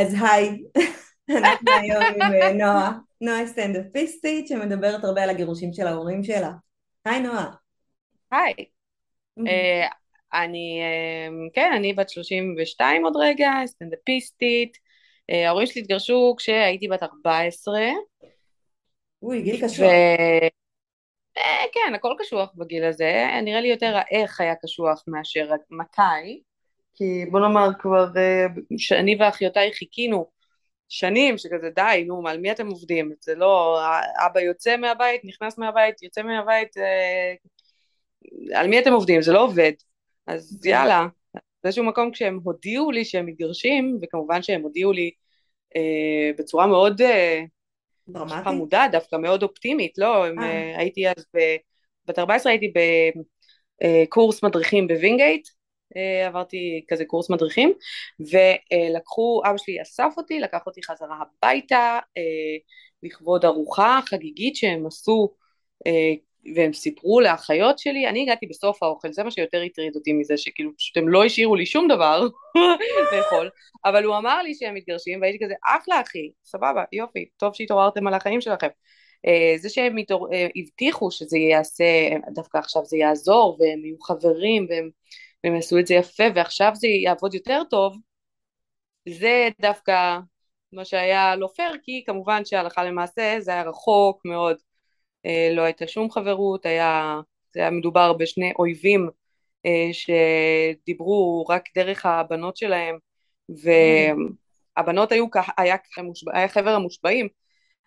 אז 0.00 0.14
היי, 0.20 0.62
אנחנו 1.38 1.68
היום 1.80 2.02
עם 2.02 2.32
אה, 2.42 2.52
נועה, 2.52 2.92
נועה 3.20 3.46
סטנדאפיסטית 3.46 4.48
שמדברת 4.48 5.04
הרבה 5.04 5.22
על 5.22 5.30
הגירושים 5.30 5.72
של 5.72 5.86
ההורים 5.86 6.24
שלה. 6.24 6.50
היי 7.04 7.20
נועה. 7.20 7.50
היי. 8.32 8.64
אה, 9.46 9.88
אני, 10.42 10.80
אה, 10.82 11.28
כן, 11.54 11.72
אני 11.76 11.92
בת 11.92 12.08
32 12.08 13.04
עוד 13.04 13.16
רגע, 13.16 13.50
סטנדאפיסטית. 13.66 14.90
ההורים 15.46 15.66
שלי 15.66 15.80
התגרשו 15.80 16.34
כשהייתי 16.38 16.88
בת 16.88 17.02
14. 17.02 17.80
אוי, 19.22 19.42
גיל 19.42 19.64
קשוח. 19.64 19.90
כן, 21.72 21.94
הכל 21.94 22.14
קשוח 22.18 22.52
בגיל 22.56 22.84
הזה. 22.84 23.26
נראה 23.42 23.60
לי 23.60 23.68
יותר 23.68 23.96
האיך 23.96 24.40
היה 24.40 24.54
קשוח 24.54 25.04
מאשר 25.06 25.50
מתי. 25.70 26.42
כי 27.00 27.24
בוא 27.30 27.40
נאמר 27.40 27.68
כבר, 27.78 28.06
שאני 28.78 29.16
ואחיותיי 29.20 29.72
חיכינו 29.72 30.26
שנים 30.88 31.38
שכזה 31.38 31.70
די 31.74 32.04
נו 32.06 32.28
על 32.28 32.38
מי 32.38 32.52
אתם 32.52 32.66
עובדים 32.66 33.12
זה 33.20 33.34
לא 33.34 33.80
אבא 34.26 34.40
יוצא 34.40 34.76
מהבית 34.76 35.20
נכנס 35.24 35.58
מהבית 35.58 36.02
יוצא 36.02 36.22
מהבית 36.22 36.76
אה, 36.78 37.34
על 38.60 38.68
מי 38.68 38.78
אתם 38.78 38.92
עובדים 38.92 39.22
זה 39.22 39.32
לא 39.32 39.44
עובד 39.44 39.72
אז 40.26 40.54
אוקיי. 40.56 40.72
יאללה 40.72 41.06
באיזשהו 41.64 41.84
מקום 41.84 42.10
כשהם 42.10 42.40
הודיעו 42.44 42.90
לי 42.90 43.04
שהם 43.04 43.26
מתגרשים 43.26 43.98
וכמובן 44.02 44.42
שהם 44.42 44.62
הודיעו 44.62 44.92
לי 44.92 45.10
אה, 45.76 46.30
בצורה 46.38 46.66
מאוד 46.66 47.02
אה, 47.02 47.42
חמודה 48.44 48.86
דווקא 48.92 49.16
מאוד 49.16 49.42
אופטימית 49.42 49.98
לא 49.98 50.26
הם, 50.26 50.38
אה. 50.38 50.78
הייתי 50.78 51.08
אז 51.08 51.26
בת 52.06 52.18
14 52.18 52.52
הייתי 52.52 52.72
בקורס 53.82 54.44
מדריכים 54.44 54.88
בווינגייט 54.88 55.48
אה, 55.48 55.59
עברתי 56.26 56.84
כזה 56.88 57.04
קורס 57.04 57.30
מדריכים 57.30 57.72
ולקחו, 58.20 59.42
אבא 59.46 59.56
שלי 59.56 59.82
אסף 59.82 60.14
אותי, 60.16 60.40
לקח 60.40 60.66
אותי 60.66 60.82
חזרה 60.82 61.22
הביתה 61.22 61.98
אה, 62.16 62.22
לכבוד 63.02 63.44
ארוחה 63.44 64.00
חגיגית 64.04 64.56
שהם 64.56 64.86
עשו 64.86 65.34
אה, 65.86 66.14
והם 66.56 66.72
סיפרו 66.72 67.20
לאחיות 67.20 67.78
שלי, 67.78 68.08
אני 68.08 68.22
הגעתי 68.22 68.46
בסוף 68.46 68.82
האוכל, 68.82 69.12
זה 69.12 69.22
מה 69.24 69.30
שיותר 69.30 69.62
הטריד 69.62 69.96
אותי 69.96 70.12
מזה, 70.12 70.36
שכאילו 70.36 70.70
פשוט 70.76 70.96
הם 70.96 71.08
לא 71.08 71.24
השאירו 71.24 71.56
לי 71.56 71.66
שום 71.66 71.88
דבר 71.88 72.22
לאכול, 73.12 73.50
אבל 73.84 74.04
הוא 74.04 74.16
אמר 74.16 74.42
לי 74.42 74.54
שהם 74.54 74.74
מתגרשים 74.74 75.20
והייתי 75.20 75.44
כזה 75.44 75.54
אחלה 75.66 76.00
אחי, 76.00 76.30
סבבה, 76.44 76.84
יופי, 76.92 77.24
טוב 77.36 77.54
שהתעוררתם 77.54 78.06
על 78.06 78.14
החיים 78.14 78.40
שלכם. 78.40 78.68
זה 79.56 79.68
שהם. 79.68 79.96
הבטיחו 80.56 81.10
שזה 81.10 81.38
יעשה, 81.38 81.84
דווקא 82.34 82.58
עכשיו 82.58 82.84
זה 82.84 82.96
יעזור 82.96 83.56
והם 83.60 83.84
יהיו 83.84 84.00
חברים 84.00 84.66
והם 84.70 84.90
והם 85.44 85.54
יעשו 85.54 85.78
את 85.78 85.86
זה 85.86 85.94
יפה 85.94 86.24
ועכשיו 86.34 86.72
זה 86.74 86.88
יעבוד 86.88 87.34
יותר 87.34 87.62
טוב, 87.70 87.96
זה 89.08 89.48
דווקא 89.60 90.18
מה 90.72 90.84
שהיה 90.84 91.36
לא 91.36 91.48
פייר, 91.56 91.76
כי 91.82 92.02
כמובן 92.06 92.44
שהלכה 92.44 92.84
למעשה 92.84 93.36
זה 93.40 93.50
היה 93.50 93.62
רחוק 93.62 94.20
מאוד, 94.24 94.56
אה, 95.26 95.48
לא 95.52 95.62
הייתה 95.62 95.86
שום 95.86 96.10
חברות, 96.10 96.66
היה, 96.66 97.20
זה 97.54 97.60
היה 97.60 97.70
מדובר 97.70 98.12
בשני 98.12 98.52
אויבים 98.58 99.08
אה, 99.66 99.88
שדיברו 99.92 101.46
רק 101.48 101.62
דרך 101.76 102.06
הבנות 102.06 102.56
שלהם, 102.56 102.98
והבנות 103.48 105.12
היו, 105.12 105.26
היה, 105.58 105.76
היה 106.32 106.48
חבר 106.48 106.70
המושבעים, 106.70 107.28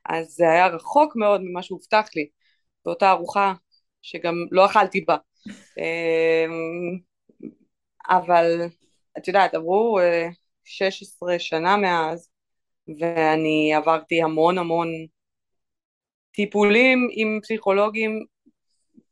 אז 0.05 0.28
זה 0.28 0.51
היה 0.51 0.67
רחוק 0.67 1.16
מאוד 1.16 1.41
ממה 1.44 1.63
שהובטח 1.63 2.07
לי 2.16 2.28
באותה 2.85 3.11
ארוחה 3.11 3.53
שגם 4.01 4.35
לא 4.51 4.66
אכלתי 4.66 5.01
בה. 5.01 5.17
אבל 8.09 8.62
את 9.18 9.28
יודעת 9.28 9.53
עברו 9.53 10.00
16 10.64 11.34
אה, 11.34 11.40
שנה 11.40 11.78
מאז 11.78 12.30
ואני 13.00 13.74
עברתי 13.75 14.22
המון 14.22 14.58
המון 14.58 14.88
טיפולים 16.31 17.08
עם 17.12 17.40
פסיכולוגים 17.44 18.25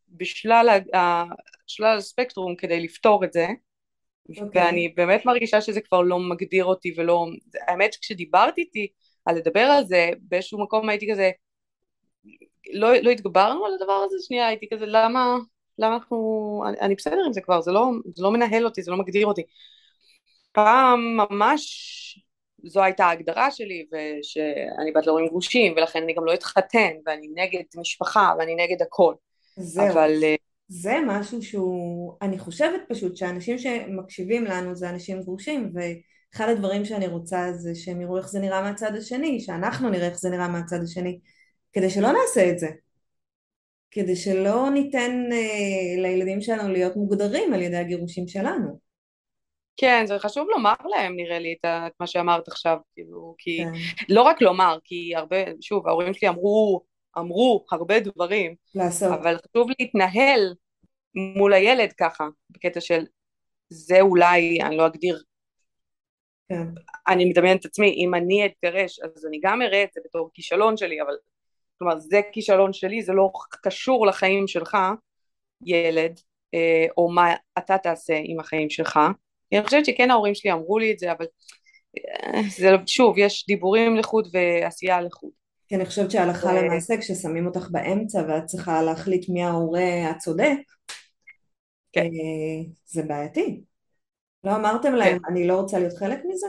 בשלל 0.10 0.80
הספקטרום 1.98 2.56
כדי 2.56 2.80
לפתור 2.80 3.26
את 3.26 3.34
זה 3.34 3.48
okay. 3.48 4.44
אוקיי. 4.44 4.62
ואני 4.66 4.90
באמת 4.90 5.26
מרגישה 5.26 5.62
שזה 5.62 5.82
כבר 5.82 6.02
לא 6.02 6.20
מגדיר 6.20 6.66
אותי 6.66 6.94
ולא, 6.98 7.26
האמת 7.68 7.94
שכשדיברתי 7.94 8.62
איתי 8.62 8.88
על 9.26 9.36
לדבר 9.36 9.60
על 9.60 9.86
זה 9.86 10.10
באיזשהו 10.20 10.64
מקום 10.64 10.90
הייתי 10.90 11.12
כזה 11.12 11.32
לא, 12.74 12.94
לא 12.96 13.10
התגברנו 13.10 13.66
על 13.66 13.74
הדבר 13.74 13.94
הזה 14.06 14.16
שנייה 14.28 14.48
הייתי 14.48 14.68
כזה 14.74 14.86
למה 14.86 15.38
למה 15.82 15.96
אנחנו, 15.96 16.64
אני, 16.68 16.80
אני 16.80 16.96
בסדר 16.96 17.26
עם 17.26 17.34
זה 17.34 17.42
כבר, 17.42 17.62
זה 17.62 17.72
לא, 17.72 17.90
זה 18.16 18.24
לא 18.24 18.32
מנהל 18.32 18.66
אותי, 18.66 18.84
זה 18.84 18.92
לא 18.92 18.98
מגדיר 18.98 19.26
אותי. 19.26 19.42
פעם 20.52 21.18
ממש 21.18 21.62
זו 22.64 22.84
הייתה 22.84 23.06
ההגדרה 23.06 23.52
שלי, 23.52 23.86
ושאני 23.92 24.92
בת 24.96 25.06
להורים 25.06 25.28
גרושים, 25.28 25.74
ולכן 25.78 26.04
אני 26.04 26.14
גם 26.14 26.26
לא 26.26 26.34
אתחתן, 26.34 26.90
ואני 27.06 27.28
נגד 27.36 27.64
משפחה, 27.76 28.34
ואני 28.40 28.56
נגד 28.56 28.82
הכל. 28.82 29.14
זהו. 29.58 29.92
אבל... 29.92 30.12
אה, 30.24 30.36
זה 30.74 30.98
משהו 31.08 31.42
שהוא, 31.42 32.14
אני 32.22 32.40
חושבת 32.40 32.82
פשוט 32.90 33.16
שאנשים 33.18 33.58
שמקשיבים 33.58 34.46
לנו 34.46 34.76
זה 34.76 34.90
אנשים 34.90 35.22
גרושים, 35.22 35.74
ואחד 35.74 36.50
הדברים 36.50 36.86
שאני 36.86 37.08
רוצה 37.08 37.54
זה 37.54 37.76
שהם 37.76 38.02
יראו 38.02 38.18
איך 38.18 38.30
זה 38.30 38.40
נראה 38.40 38.62
מהצד 38.62 38.96
השני, 38.96 39.40
שאנחנו 39.40 39.90
נראה 39.90 40.08
איך 40.08 40.20
זה 40.20 40.30
נראה 40.30 40.48
מהצד 40.48 40.84
השני, 40.84 41.20
כדי 41.74 41.90
שלא 41.90 42.12
נעשה 42.12 42.50
את 42.50 42.60
זה. 42.60 42.68
כדי 43.92 44.16
שלא 44.16 44.70
ניתן 44.74 45.30
אה, 45.32 46.02
לילדים 46.02 46.42
שלנו 46.42 46.74
להיות 46.74 46.96
מוגדרים 46.96 47.54
על 47.54 47.62
ידי 47.62 47.78
הגירושים 47.78 48.28
שלנו. 48.28 48.80
כן, 49.78 50.04
זה 50.06 50.20
חשוב 50.20 50.48
לומר 50.50 50.74
להם 50.96 51.16
נראה 51.16 51.40
לי 51.40 51.56
את 51.64 51.92
מה 52.00 52.08
שאמרת 52.08 52.48
עכשיו, 52.48 52.78
כאילו, 52.94 53.36
כי 53.38 53.64
כן. 53.64 53.72
לא 54.10 54.22
רק 54.22 54.42
לומר, 54.42 54.78
כי 54.84 55.16
הרבה, 55.16 55.38
שוב, 55.62 55.88
ההורים 55.88 56.14
שלי 56.14 56.30
אמרו, 56.30 56.82
אמרו 57.18 57.66
הרבה 57.72 58.00
דברים, 58.00 58.56
לעשות. 58.76 59.14
אבל 59.20 59.38
חשוב 59.38 59.68
להתנהל 59.80 60.54
מול 61.38 61.54
הילד 61.54 61.94
ככה, 61.94 62.28
בקטע 62.50 62.82
של 62.82 63.06
זה 63.70 64.02
אולי, 64.02 64.62
אני 64.62 64.78
לא 64.78 64.86
אגדיר, 64.88 65.24
כן. 66.50 66.68
אני 67.08 67.26
מדמיינת 67.26 67.60
את 67.60 67.66
עצמי, 67.66 67.94
אם 68.06 68.16
אני 68.16 68.46
אתגרש, 68.46 69.00
אז 69.00 69.26
אני 69.26 69.40
גם 69.44 69.62
אראה 69.62 69.84
את 69.84 69.90
זה 69.94 70.02
בתור 70.06 70.30
כישלון 70.34 70.78
שלי, 70.78 71.02
אבל 71.02 71.14
כלומר 71.82 72.00
זה 72.00 72.22
כישלון 72.32 72.74
שלי, 72.74 73.02
זה 73.02 73.14
לא 73.14 73.32
קשור 73.62 74.08
לחיים 74.08 74.48
שלך, 74.48 74.78
ילד, 75.66 76.20
אה, 76.54 76.86
או 76.98 77.12
מה 77.12 77.34
אתה 77.58 77.78
תעשה 77.78 78.14
עם 78.24 78.40
החיים 78.40 78.70
שלך. 78.70 79.00
אני 79.54 79.64
חושבת 79.64 79.86
שכן 79.86 80.12
ההורים 80.12 80.36
שלי 80.36 80.52
אמרו 80.52 80.80
לי 80.80 80.92
את 80.92 81.00
זה, 81.00 81.12
אבל 81.12 81.26
אה, 81.98 82.42
זה 82.58 82.70
שוב, 82.88 83.18
יש 83.18 83.46
דיבורים 83.48 83.96
לחוד 83.96 84.28
ועשייה 84.34 85.02
לחוד. 85.02 85.30
כי 85.68 85.76
אני 85.76 85.86
חושבת 85.86 86.12
שהלכה 86.12 86.54
למעשה 86.54 86.98
כששמים 86.98 87.46
אותך 87.46 87.68
באמצע 87.72 88.24
ואת 88.28 88.46
צריכה 88.46 88.82
להחליט 88.82 89.30
מי 89.30 89.44
ההורה 89.44 90.10
הצודק, 90.10 90.58
כן. 91.94 92.02
אה, 92.02 92.72
זה 92.86 93.04
בעייתי. 93.04 93.62
לא 94.44 94.56
אמרתם 94.56 94.94
להם, 94.94 95.20
כן. 95.20 95.32
אני 95.32 95.48
לא 95.48 95.54
רוצה 95.56 95.80
להיות 95.80 95.98
חלק 95.98 96.20
מזה? 96.28 96.48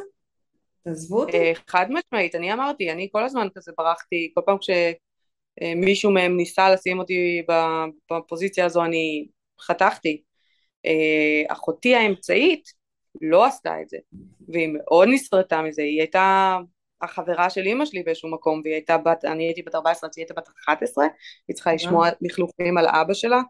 תעזבו 0.84 1.20
אותי. 1.20 1.54
חד 1.66 1.86
משמעית, 1.90 2.34
אני 2.34 2.52
אמרתי, 2.52 2.92
אני 2.92 3.08
כל 3.12 3.24
הזמן 3.24 3.48
כזה 3.54 3.72
ברחתי, 3.78 4.32
כל 4.34 4.40
פעם 4.46 4.58
כש... 4.58 4.70
אה, 5.62 5.74
מישהו 5.74 6.10
מהם 6.10 6.36
ניסה 6.36 6.70
לשים 6.70 6.98
אותי 6.98 7.42
בפוזיציה 8.10 8.66
הזו, 8.66 8.84
אני 8.84 9.26
חתכתי. 9.60 10.22
אה, 10.86 11.42
אחותי 11.48 11.94
האמצעית 11.94 12.68
לא 13.20 13.44
עשתה 13.44 13.80
את 13.82 13.88
זה, 13.88 13.96
והיא 14.48 14.68
מאוד 14.72 15.08
נסרטה 15.12 15.62
מזה, 15.62 15.82
היא 15.82 16.00
הייתה 16.00 16.58
החברה 17.02 17.50
של 17.50 17.60
אימא 17.60 17.84
שלי 17.84 18.02
באיזשהו 18.02 18.30
מקום, 18.30 18.60
והיא 18.64 18.74
הייתה 18.74 18.98
בת, 18.98 19.24
אני 19.24 19.44
הייתי 19.44 19.62
בת 19.62 19.74
14, 19.74 20.10
היא 20.16 20.22
הייתה 20.22 20.34
בת 20.34 20.48
11, 20.64 21.04
היא 21.48 21.54
צריכה 21.54 21.74
לשמוע 21.74 22.08
לכלוכים 22.20 22.78
על 22.78 22.86
אבא 22.86 23.14
שלה, 23.14 23.40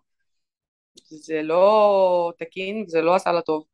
זה 1.05 1.43
לא 1.43 2.33
תקין, 2.39 2.85
זה 2.87 3.01
לא 3.03 3.15
עשה 3.15 3.33
לה 3.33 3.43
טוב, 3.43 3.65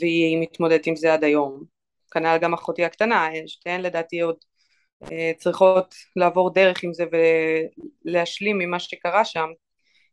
והיא 0.00 0.38
מתמודדת 0.40 0.86
עם 0.86 0.96
זה 0.96 1.14
עד 1.14 1.24
היום. 1.24 1.64
כנ"ל 2.10 2.38
גם 2.40 2.54
אחותי 2.54 2.84
הקטנה, 2.84 3.28
שתיהן 3.46 3.80
לדעתי 3.80 4.20
עוד 4.20 4.36
צריכות 5.38 5.94
לעבור 6.16 6.54
דרך 6.54 6.82
עם 6.84 6.92
זה 6.94 7.04
ולהשלים 8.04 8.58
ממה 8.58 8.78
שקרה 8.78 9.24
שם, 9.24 9.48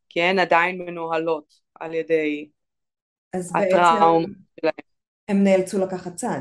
כי 0.09 0.21
הן 0.21 0.39
עדיין 0.39 0.77
מנוהלות 0.77 1.53
על 1.79 1.93
ידי 1.93 2.49
הטראום 3.33 4.25
שלהן. 4.59 4.73
הם 5.27 5.43
נאלצו 5.43 5.79
לקחת 5.79 6.15
צד, 6.15 6.39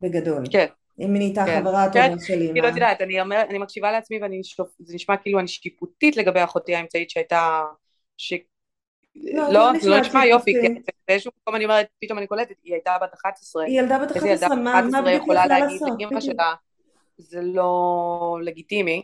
בגדול. 0.00 0.44
כן. 0.52 0.66
אם 1.00 1.12
נהייתה 1.12 1.44
כן. 1.46 1.60
חברה 1.60 1.92
כן, 1.92 2.00
הטובה 2.00 2.20
של 2.20 2.32
כאילו 2.34 2.54
אימא. 2.56 2.68
את 2.68 2.74
יודעת, 2.74 3.00
אני 3.00 3.20
אומר, 3.20 3.42
אני 3.50 3.58
מקשיבה 3.58 3.92
לעצמי 3.92 4.18
ואני, 4.22 4.40
שופ- 4.44 4.76
זה 4.78 4.94
נשמע 4.94 5.16
כאילו 5.16 5.38
אני 5.38 5.48
שיפוטית 5.48 6.16
לגבי 6.16 6.44
אחותי 6.44 6.74
האמצעית 6.74 7.10
שהייתה, 7.10 7.62
ש... 8.16 8.34
לא, 9.14 9.42
לא, 9.42 9.52
לא 9.52 9.72
זה 9.72 9.78
נשמע 9.78 9.90
לא 9.90 10.00
נשמע 10.00 10.26
יופי. 10.26 10.52
כי 10.60 10.68
באיזשהו 11.08 11.32
מקום 11.42 11.54
אני 11.56 11.64
אומרת, 11.64 11.86
פתאום 12.00 12.18
אני 12.18 12.26
קולטת, 12.26 12.54
היא 12.64 12.74
הייתה 12.74 12.96
בת 13.02 13.14
11, 13.14 13.64
היא 13.64 13.80
ילדה 13.80 13.98
בת 13.98 14.16
איזה 14.16 14.28
ילדה 14.28 14.46
11, 14.46 14.56
בת 14.56 14.64
מה, 14.64 14.72
מה 14.72 14.78
11 14.80 15.00
בדיוק 15.00 15.06
היא 15.06 15.16
יכולה 15.22 15.40
יכלה 15.40 15.58
להגיד 15.58 15.72
לעשות? 15.72 15.88
לאמא 16.00 16.06
בדיוק. 16.06 16.22
שלה, 16.34 16.54
זה 17.20 17.40
לא 17.42 18.38
לגיטימי, 18.42 19.02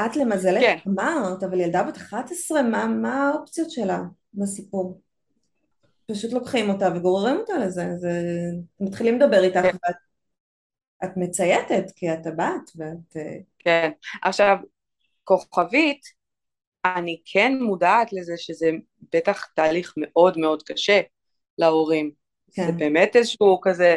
את 0.00 0.16
למזלך 0.16 0.60
כן, 0.60 0.78
אמרת, 0.88 1.42
אבל 1.42 1.60
ילדה 1.60 1.82
בת 1.82 1.96
11, 1.96 2.62
מה, 2.62 2.86
מה 2.86 3.28
האופציות 3.28 3.70
שלה 3.70 4.00
בסיפור? 4.34 5.00
פשוט 6.06 6.32
לוקחים 6.32 6.70
אותה 6.70 6.88
וגוררים 6.96 7.36
אותה 7.36 7.58
לזה, 7.58 7.86
זה... 7.96 8.10
מתחילים 8.80 9.20
לדבר 9.20 9.44
איתך 9.44 9.60
כן, 9.62 9.76
ואת 9.86 9.96
את 11.04 11.10
מצייתת, 11.16 11.84
כי 11.96 12.12
את 12.12 12.26
הבת 12.26 12.70
ואת... 12.76 13.16
אה, 13.16 13.36
כן. 13.58 13.90
עכשיו, 14.22 14.56
כוכבית, 15.24 16.00
אני 16.84 17.20
כן 17.24 17.52
מודעת 17.60 18.12
לזה 18.12 18.34
שזה 18.36 18.70
בטח 19.12 19.44
תהליך 19.44 19.94
מאוד 19.96 20.38
מאוד 20.38 20.62
קשה 20.62 21.00
להורים. 21.58 22.10
זה 22.48 22.62
כן, 22.62 22.76
באמת 22.78 23.16
איזשהו 23.16 23.60
כזה 23.62 23.96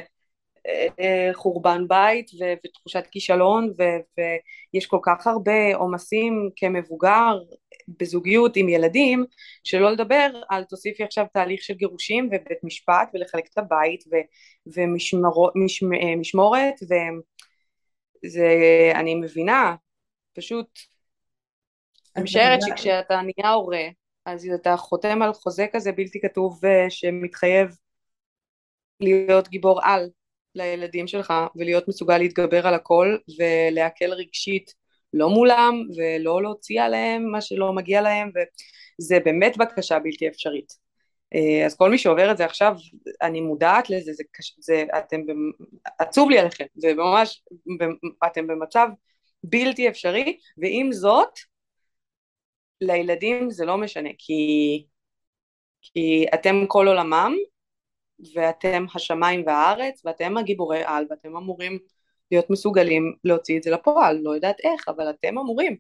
חורבן 1.34 1.88
בית 1.88 2.32
ו- 2.40 2.54
ותחושת 2.66 3.04
כישלון 3.12 3.70
ו- 3.78 4.22
ויש 4.74 4.86
כל 4.86 5.00
כך 5.04 5.28
הרבה 5.28 5.76
עומסים 5.76 6.50
כמבוגר 6.56 7.38
בזוגיות 7.88 8.56
עם 8.56 8.70
ילדים, 8.70 9.26
שלא 9.64 9.92
לדבר 9.92 10.28
על 10.50 10.64
תוסיפי 10.64 11.04
עכשיו 11.04 11.26
תהליך 11.34 11.64
של 11.64 11.74
גירושים 11.74 12.28
ובית 12.28 12.64
משפט 12.64 13.10
ולחלק 13.14 13.48
את 13.54 13.58
הבית 13.58 14.04
ו- 14.12 14.76
ומשמורת 14.76 16.76
וזה, 18.24 18.48
אני 18.96 19.16
מבינה, 19.16 19.76
פשוט 20.36 20.68
אני 22.16 22.24
משערת 22.24 22.60
שכשאתה 22.62 23.22
נהיה 23.22 23.54
הורה, 23.54 23.84
אז 24.26 24.50
אתה 24.56 24.78
חותם 24.78 25.22
על 25.22 25.34
חוזה 25.34 25.66
כזה 25.74 25.92
בלתי 25.92 26.22
כתוב 26.22 26.66
אה, 26.66 26.90
שמתחייב 26.90 27.78
להיות 29.00 29.48
גיבור 29.48 29.80
על 29.84 30.10
לילדים 30.56 31.08
שלך 31.08 31.34
ולהיות 31.56 31.88
מסוגל 31.88 32.18
להתגבר 32.18 32.68
על 32.68 32.74
הכל 32.74 33.18
ולהקל 33.40 34.14
רגשית 34.14 34.74
לא 35.14 35.30
מולם 35.30 35.82
ולא 35.98 36.42
להוציא 36.42 36.82
עליהם 36.82 37.32
מה 37.32 37.42
שלא 37.42 37.74
מגיע 37.74 38.02
להם 38.02 38.32
וזה 38.36 39.20
באמת 39.26 39.58
בקשה 39.58 40.00
בלתי 40.00 40.28
אפשרית. 40.28 40.74
אה, 41.36 41.66
אז 41.66 41.76
כל 41.78 41.90
מי 41.90 41.98
שעובר 41.98 42.32
את 42.32 42.38
זה 42.38 42.46
עכשיו, 42.46 42.76
אני 43.22 43.42
מודעת 43.42 43.90
לזה, 43.90 44.14
זה, 44.14 44.24
קש- 44.32 44.56
זה, 44.60 44.84
אתם, 44.98 45.22
עצוב 46.00 46.30
לי 46.30 46.40
עליכם, 46.40 46.66
זה 46.76 46.94
ממש, 46.94 47.44
אתם 48.26 48.48
במצב 48.48 48.88
בלתי 49.44 49.90
אפשרי, 49.90 50.38
ועם 50.58 50.92
זאת, 50.94 51.40
לילדים 52.82 53.50
זה 53.50 53.66
לא 53.66 53.78
משנה, 53.78 54.10
כי, 54.18 54.86
כי 55.82 56.26
אתם 56.34 56.56
כל 56.68 56.88
עולמם, 56.88 57.36
ואתם 58.36 58.86
השמיים 58.96 59.44
והארץ, 59.46 60.02
ואתם 60.06 60.38
הגיבורי 60.38 60.84
על, 60.86 61.06
ואתם 61.10 61.38
אמורים 61.38 61.80
להיות 62.32 62.50
מסוגלים 62.50 63.14
להוציא 63.24 63.58
את 63.58 63.64
זה 63.64 63.72
לפועל, 63.72 64.20
לא 64.24 64.36
יודעת 64.36 64.56
איך, 64.64 64.88
אבל 64.88 65.10
אתם 65.10 65.38
אמורים. 65.38 65.78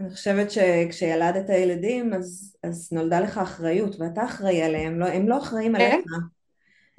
אני 0.00 0.10
חושבת 0.10 0.50
שכשילדת 0.50 1.48
ילדים 1.48 2.14
אז, 2.14 2.56
אז 2.62 2.92
נולדה 2.92 3.20
לך 3.20 3.38
אחריות 3.38 3.96
ואתה 4.00 4.24
אחראי 4.24 4.62
עליהם, 4.62 5.00
לא, 5.00 5.06
הם 5.06 5.28
לא 5.28 5.38
אחראים 5.38 5.74
עליך. 5.74 5.90
כן? 5.90 6.00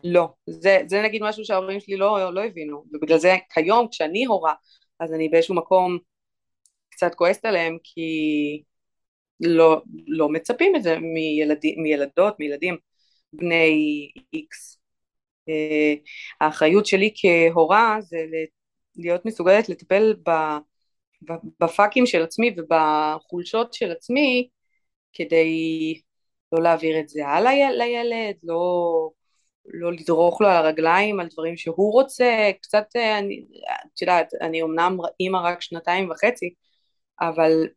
לא. 0.04 0.30
זה, 0.48 0.80
זה 0.88 1.02
נגיד 1.02 1.22
משהו 1.24 1.46
שההורים 1.46 1.80
שלי 1.80 1.98
לא, 1.98 2.34
לא 2.34 2.46
הבינו, 2.46 2.86
ובגלל 2.94 3.18
זה 3.18 3.36
כיום 3.54 3.88
כשאני 3.92 4.26
הורה, 4.26 4.54
אז 5.00 5.14
אני 5.14 5.30
באיזשהו 5.30 5.56
מקום 5.56 5.98
קצת 6.90 7.16
כועסת 7.16 7.46
עליהם, 7.46 7.78
כי 7.84 8.64
לא, 9.40 9.82
לא 10.08 10.30
מצפים 10.30 10.76
את 10.76 10.84
זה 10.84 11.00
מילדים, 11.00 11.84
מילדות, 11.84 12.40
מילדים 12.40 12.78
בני 13.34 14.12
איקס. 14.34 14.80
אה, 15.50 15.94
האחריות 16.42 16.86
שלי 16.86 17.14
כהורה 17.16 17.98
זה 18.02 18.18
להיות 18.96 19.26
מסוגלת 19.26 19.70
לטפל 19.70 20.16
בפאקים 21.60 22.06
של 22.06 22.24
עצמי 22.24 22.56
ובחולשות 22.58 23.74
של 23.74 23.92
עצמי 23.92 24.50
כדי 25.14 25.94
לא 26.52 26.64
להעביר 26.64 27.00
את 27.00 27.10
זה 27.10 27.28
הלאה 27.28 27.72
לילד, 27.72 28.36
לא, 28.44 29.10
לא 29.66 29.94
לדרוך 29.94 30.42
לו 30.42 30.48
על 30.48 30.56
הרגליים 30.56 31.20
על 31.20 31.28
דברים 31.34 31.58
שהוא 31.58 31.94
רוצה, 31.94 32.52
קצת, 32.62 32.86
אה, 32.96 33.20
אני, 33.20 33.46
את 33.94 34.02
יודעת, 34.02 34.34
אני 34.42 34.62
אמנם 34.62 34.98
אימא 35.20 35.38
רק 35.38 35.62
שנתיים 35.62 36.12
וחצי, 36.12 36.54
אבל 37.22 37.68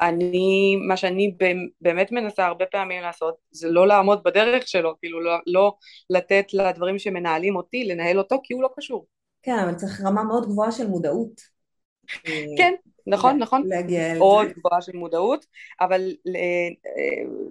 אני, 0.00 0.76
מה 0.88 0.96
שאני 0.96 1.34
באמת 1.80 2.12
מנסה 2.12 2.46
הרבה 2.46 2.66
פעמים 2.66 3.02
לעשות, 3.02 3.34
זה 3.50 3.70
לא 3.70 3.86
לעמוד 3.86 4.22
בדרך 4.22 4.68
שלו, 4.68 4.94
כאילו 5.00 5.20
לא, 5.20 5.36
לא 5.46 5.74
לתת 6.10 6.46
לדברים 6.52 6.98
שמנהלים 6.98 7.56
אותי, 7.56 7.84
לנהל 7.84 8.18
אותו, 8.18 8.40
כי 8.42 8.54
הוא 8.54 8.62
לא 8.62 8.68
קשור. 8.76 9.06
כן, 9.42 9.58
אבל 9.58 9.74
צריך 9.74 10.00
רמה 10.04 10.22
מאוד 10.22 10.46
גבוהה 10.46 10.72
של 10.72 10.86
מודעות. 10.86 11.58
כן, 12.56 12.74
נכון, 13.06 13.38
נכון. 13.38 13.62
להגיע 13.66 14.12
אל 14.12 14.18
מאוד 14.18 14.48
זה. 14.48 14.54
גבוהה 14.54 14.82
של 14.82 14.96
מודעות, 14.96 15.46
אבל 15.80 16.12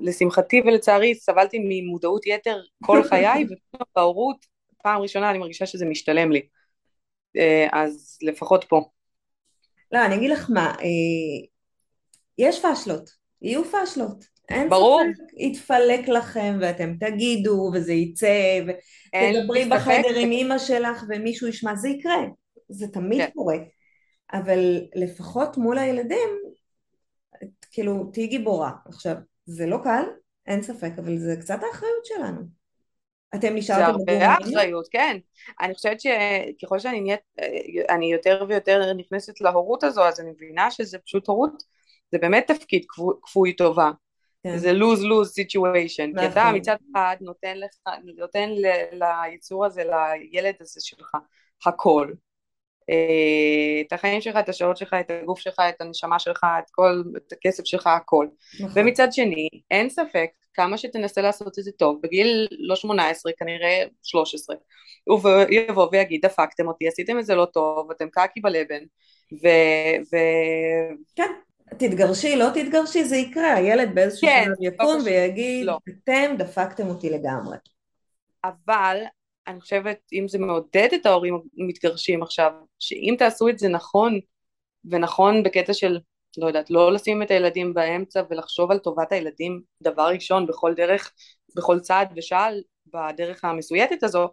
לשמחתי 0.02 0.62
ולצערי 0.62 1.16
סבלתי 1.16 1.60
ממודעות 1.64 2.28
יתר 2.28 2.60
כל 2.84 3.04
חיי, 3.10 3.46
ובהורות 3.74 4.46
פעם 4.84 5.02
ראשונה 5.02 5.30
אני 5.30 5.38
מרגישה 5.38 5.66
שזה 5.66 5.86
משתלם 5.86 6.32
לי. 6.32 6.42
אז 7.72 8.18
לפחות 8.22 8.64
פה. 8.64 8.82
לא, 9.92 10.06
אני 10.06 10.16
אגיד 10.16 10.32
לך 10.32 10.50
מה, 10.54 10.76
יש 12.38 12.62
פאשלות, 12.62 13.10
יהיו 13.42 13.66
פאשלות. 13.66 14.38
אין 14.50 14.70
ברור. 14.70 15.02
ספק, 15.02 15.34
יתפלק 15.38 16.08
לכם 16.08 16.58
ואתם 16.62 16.94
תגידו 17.00 17.72
וזה 17.74 17.94
יצא 17.94 18.60
ותדברי. 18.62 19.66
בחדר 19.66 20.16
עם 20.20 20.32
אימא 20.32 20.58
שלך 20.58 21.04
ומישהו 21.10 21.48
ישמע, 21.48 21.76
זה 21.76 21.90
יקרה, 21.90 22.24
זה 22.70 22.88
תמיד 22.88 23.22
כן. 23.22 23.30
קורה. 23.34 23.58
אבל 24.34 24.82
לפחות 24.96 25.58
מול 25.58 25.78
הילדים, 25.78 26.30
כאילו, 27.72 28.10
תהיי 28.14 28.28
גיבורה. 28.28 28.72
עכשיו, 28.86 29.16
זה 29.46 29.66
לא 29.66 29.78
קל, 29.84 30.04
אין 30.48 30.62
ספק, 30.62 30.92
אבל 30.98 31.18
זה 31.18 31.36
קצת 31.40 31.60
האחריות 31.64 32.06
שלנו. 32.06 32.42
אתם 33.36 33.48
זה 33.48 33.54
נשארתם 33.54 33.84
הרבה 33.84 34.04
בגורמים? 34.06 34.58
אחריות, 34.58 34.88
כן. 34.92 35.18
אני 35.62 35.74
חושבת 35.74 35.98
שככל 36.00 36.80
שאני 36.80 37.02
נהיית, 37.02 37.20
אני 37.90 38.12
יותר 38.14 38.46
ויותר 38.48 38.94
נכנסת 38.94 39.42
להורות 39.42 39.84
הזו, 39.84 40.04
אז 40.04 40.20
אני 40.20 40.32
מבינה 40.32 40.72
שזה 40.72 40.98
פשוט 41.00 41.28
הורות, 41.28 41.64
זה 42.12 42.18
באמת 42.18 42.52
תפקיד 42.52 42.86
כפו- 42.90 43.22
כפוי 43.22 43.54
טובה. 43.56 43.92
כן. 44.44 44.58
זה 44.58 44.72
lose-lose 44.72 45.30
situation, 45.42 46.20
כי 46.20 46.26
אתה 46.28 46.40
נכון. 46.42 46.56
מצד 46.56 46.76
אחד 46.92 47.16
נותן 47.22 47.58
לך, 47.58 47.94
נותן 48.18 48.50
ל- 48.50 48.94
ליצור 49.32 49.66
הזה, 49.66 49.84
לילד 49.84 50.54
הזה 50.62 50.82
שלך, 50.84 51.12
הכל. 51.66 52.12
אה, 52.90 53.82
את 53.88 53.94
החיים 53.94 54.22
שלך, 54.22 54.36
את 54.36 54.50
השעות 54.50 54.78
שלך, 54.78 54.94
את 55.00 55.12
הגוף 55.12 55.40
שלך, 55.40 55.60
את 55.70 55.82
הנשמה 55.82 56.20
שלך, 56.20 56.46
את 56.60 56.70
כל, 56.72 57.04
את 57.18 57.32
הכסף 57.32 57.66
שלך, 57.66 57.88
הכל. 57.88 58.28
נכון. 58.60 58.82
ומצד 58.84 59.08
שני, 59.14 59.50
אין 59.72 59.90
ספק, 59.90 60.30
כמה 60.54 60.78
שתנסה 60.78 61.22
לעשות 61.22 61.60
את 61.60 61.64
זה 61.64 61.72
טוב, 61.72 62.00
בגיל 62.04 62.48
לא 62.52 62.76
18, 62.76 63.32
כנראה 63.38 63.84
13, 64.04 64.56
הוא 65.04 65.20
יבוא 65.50 65.88
ויגיד, 65.92 66.26
דפקתם 66.26 66.68
אותי, 66.68 66.88
עשיתם 66.88 67.20
את 67.20 67.26
זה 67.26 67.36
לא 67.36 67.46
טוב, 67.46 67.92
אתם 67.92 68.10
קקי 68.10 68.42
בלבן, 68.42 68.84
ו... 69.44 69.48
ו... 70.12 70.18
כן, 71.16 71.32
תתגרשי, 71.70 72.36
לא 72.36 72.46
תתגרשי, 72.54 73.04
זה 73.04 73.16
יקרה, 73.16 73.54
הילד 73.54 73.96
באיזשהו 73.96 74.28
כן, 74.28 74.44
שלב 74.46 74.56
לא 74.60 74.68
יקום 74.68 74.96
קשור. 74.96 75.06
ויגיד, 75.06 75.66
לא. 75.66 75.78
אתם 75.90 76.36
דפקתם 76.38 76.88
אותי 76.88 77.10
לגמרי. 77.10 77.58
אבל 78.44 79.04
אני 79.48 79.62
חושבת, 79.62 79.98
אם 80.14 80.28
זה 80.28 80.40
מעודד 80.40 80.88
את 80.96 81.06
ההורים 81.06 81.40
המתגרשים 81.60 82.24
עכשיו, 82.24 82.52
שאם 82.80 83.16
תעשו 83.18 83.50
את 83.50 83.60
זה 83.60 83.68
נכון, 83.68 84.20
ונכון 84.86 85.44
בקטע 85.44 85.74
של, 85.74 86.00
לא 86.38 86.48
יודעת, 86.48 86.70
לא 86.70 86.94
לשים 86.94 87.24
את 87.24 87.32
הילדים 87.32 87.74
באמצע 87.74 88.22
ולחשוב 88.30 88.72
על 88.72 88.80
טובת 88.80 89.12
הילדים 89.12 89.62
דבר 89.84 90.08
ראשון 90.08 90.48
בכל 90.48 90.74
דרך, 90.74 91.14
בכל 91.56 91.80
צעד 91.80 92.14
ושעל 92.16 92.62
בדרך 92.94 93.46
המסויטת 93.46 94.04
הזו, 94.04 94.30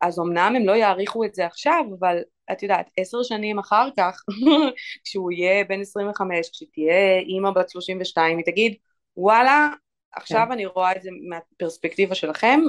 אז 0.00 0.18
אמנם 0.18 0.52
הם 0.56 0.66
לא 0.66 0.72
יעריכו 0.72 1.24
את 1.24 1.34
זה 1.34 1.46
עכשיו, 1.46 1.84
אבל 2.00 2.18
את 2.52 2.62
יודעת, 2.62 2.90
עשר 2.96 3.22
שנים 3.22 3.58
אחר 3.58 3.88
כך, 3.96 4.22
כשהוא 5.04 5.32
יהיה 5.32 5.64
בן 5.64 5.80
25, 5.80 6.50
כשתהיה 6.50 7.18
אימא 7.18 7.50
בת 7.50 7.70
32, 7.70 8.36
היא 8.36 8.46
תגיד, 8.46 8.74
וואלה, 9.16 9.68
עכשיו 10.16 10.44
כן. 10.46 10.52
אני 10.52 10.66
רואה 10.66 10.96
את 10.96 11.02
זה 11.02 11.10
מהפרספקטיבה 11.28 12.14
שלכם, 12.14 12.60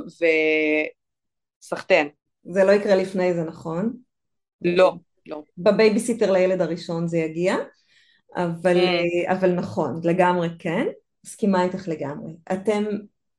וסחטיין. 1.63 2.09
זה 2.43 2.63
לא 2.63 2.71
יקרה 2.71 2.95
לפני 2.95 3.33
זה, 3.33 3.43
נכון? 3.43 3.93
לא, 4.61 4.93
לא. 5.25 5.43
בבייביסיטר 5.57 6.31
לילד 6.31 6.61
הראשון 6.61 7.07
זה 7.07 7.17
יגיע, 7.17 7.55
אבל, 8.35 8.77
Mm. 8.77 9.31
אבל 9.31 9.51
נכון, 9.51 10.01
לגמרי 10.03 10.47
כן, 10.59 10.87
מסכימה 11.25 11.63
איתך 11.63 11.87
לגמרי. 11.87 12.33
אתם 12.51 12.83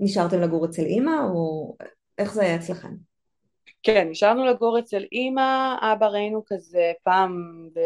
נשארתם 0.01 0.41
לגור 0.41 0.65
אצל 0.65 0.83
אימא 0.83 1.17
או 1.35 1.77
איך 2.19 2.35
זה 2.35 2.43
היה 2.43 2.57
אצלכם? 2.57 3.12
כן, 3.83 4.09
נשארנו 4.11 4.45
לגור 4.45 4.79
אצל 4.79 5.05
אימא, 5.13 5.75
אבא 5.81 6.07
ראינו 6.07 6.43
כזה 6.47 6.93
פעם 7.03 7.33
ב... 7.75 7.79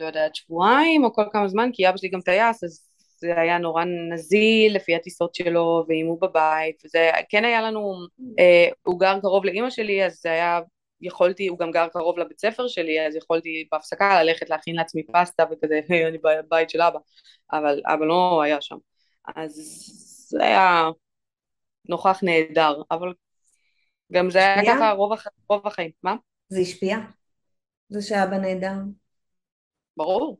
לא 0.00 0.06
יודעת, 0.06 0.34
שבועיים 0.34 1.04
או 1.04 1.12
כל 1.12 1.24
כמה 1.32 1.48
זמן, 1.48 1.70
כי 1.72 1.88
אבא 1.88 1.96
שלי 1.96 2.08
גם 2.08 2.20
טייס, 2.20 2.64
אז 2.64 2.94
זה 3.18 3.40
היה 3.40 3.58
נורא 3.58 3.84
נזיל 4.12 4.76
לפי 4.76 4.94
הטיסות 4.94 5.34
שלו, 5.34 5.84
ואם 5.88 6.06
הוא 6.06 6.20
בבית, 6.20 6.82
וזה 6.84 7.10
כן 7.28 7.44
היה 7.44 7.62
לנו, 7.62 7.94
אה, 8.38 8.68
הוא 8.82 9.00
גר 9.00 9.20
קרוב 9.20 9.44
לאימא 9.44 9.70
שלי, 9.70 10.04
אז 10.06 10.20
זה 10.22 10.30
היה, 10.32 10.60
יכולתי, 11.00 11.46
הוא 11.46 11.58
גם 11.58 11.70
גר 11.70 11.88
קרוב 11.88 12.18
לבית 12.18 12.40
ספר 12.40 12.68
שלי, 12.68 13.06
אז 13.06 13.16
יכולתי 13.16 13.68
בהפסקה 13.72 14.22
ללכת 14.22 14.50
להכין 14.50 14.76
לעצמי 14.76 15.02
פסטה 15.12 15.44
וכזה, 15.50 15.80
אני 16.08 16.18
בבית 16.18 16.70
של 16.70 16.82
אבא, 16.82 16.98
אבל 17.52 17.80
אבא 17.86 18.04
לא 18.04 18.42
היה 18.42 18.60
שם. 18.60 18.76
אז 19.36 19.52
זה 20.30 20.44
היה 20.44 20.90
נוכח 21.88 22.20
נהדר, 22.22 22.82
אבל 22.90 23.12
גם 24.14 24.30
זה 24.30 24.38
היה? 24.38 24.74
ככה 24.76 24.90
רוב, 24.90 25.12
הח... 25.12 25.26
רוב 25.48 25.66
החיים. 25.66 25.90
מה? 26.02 26.16
זה 26.48 26.60
השפיע? 26.60 26.98
זה 27.88 28.02
שאבא 28.02 28.36
נהדר? 28.36 28.72
ברור. 29.96 30.38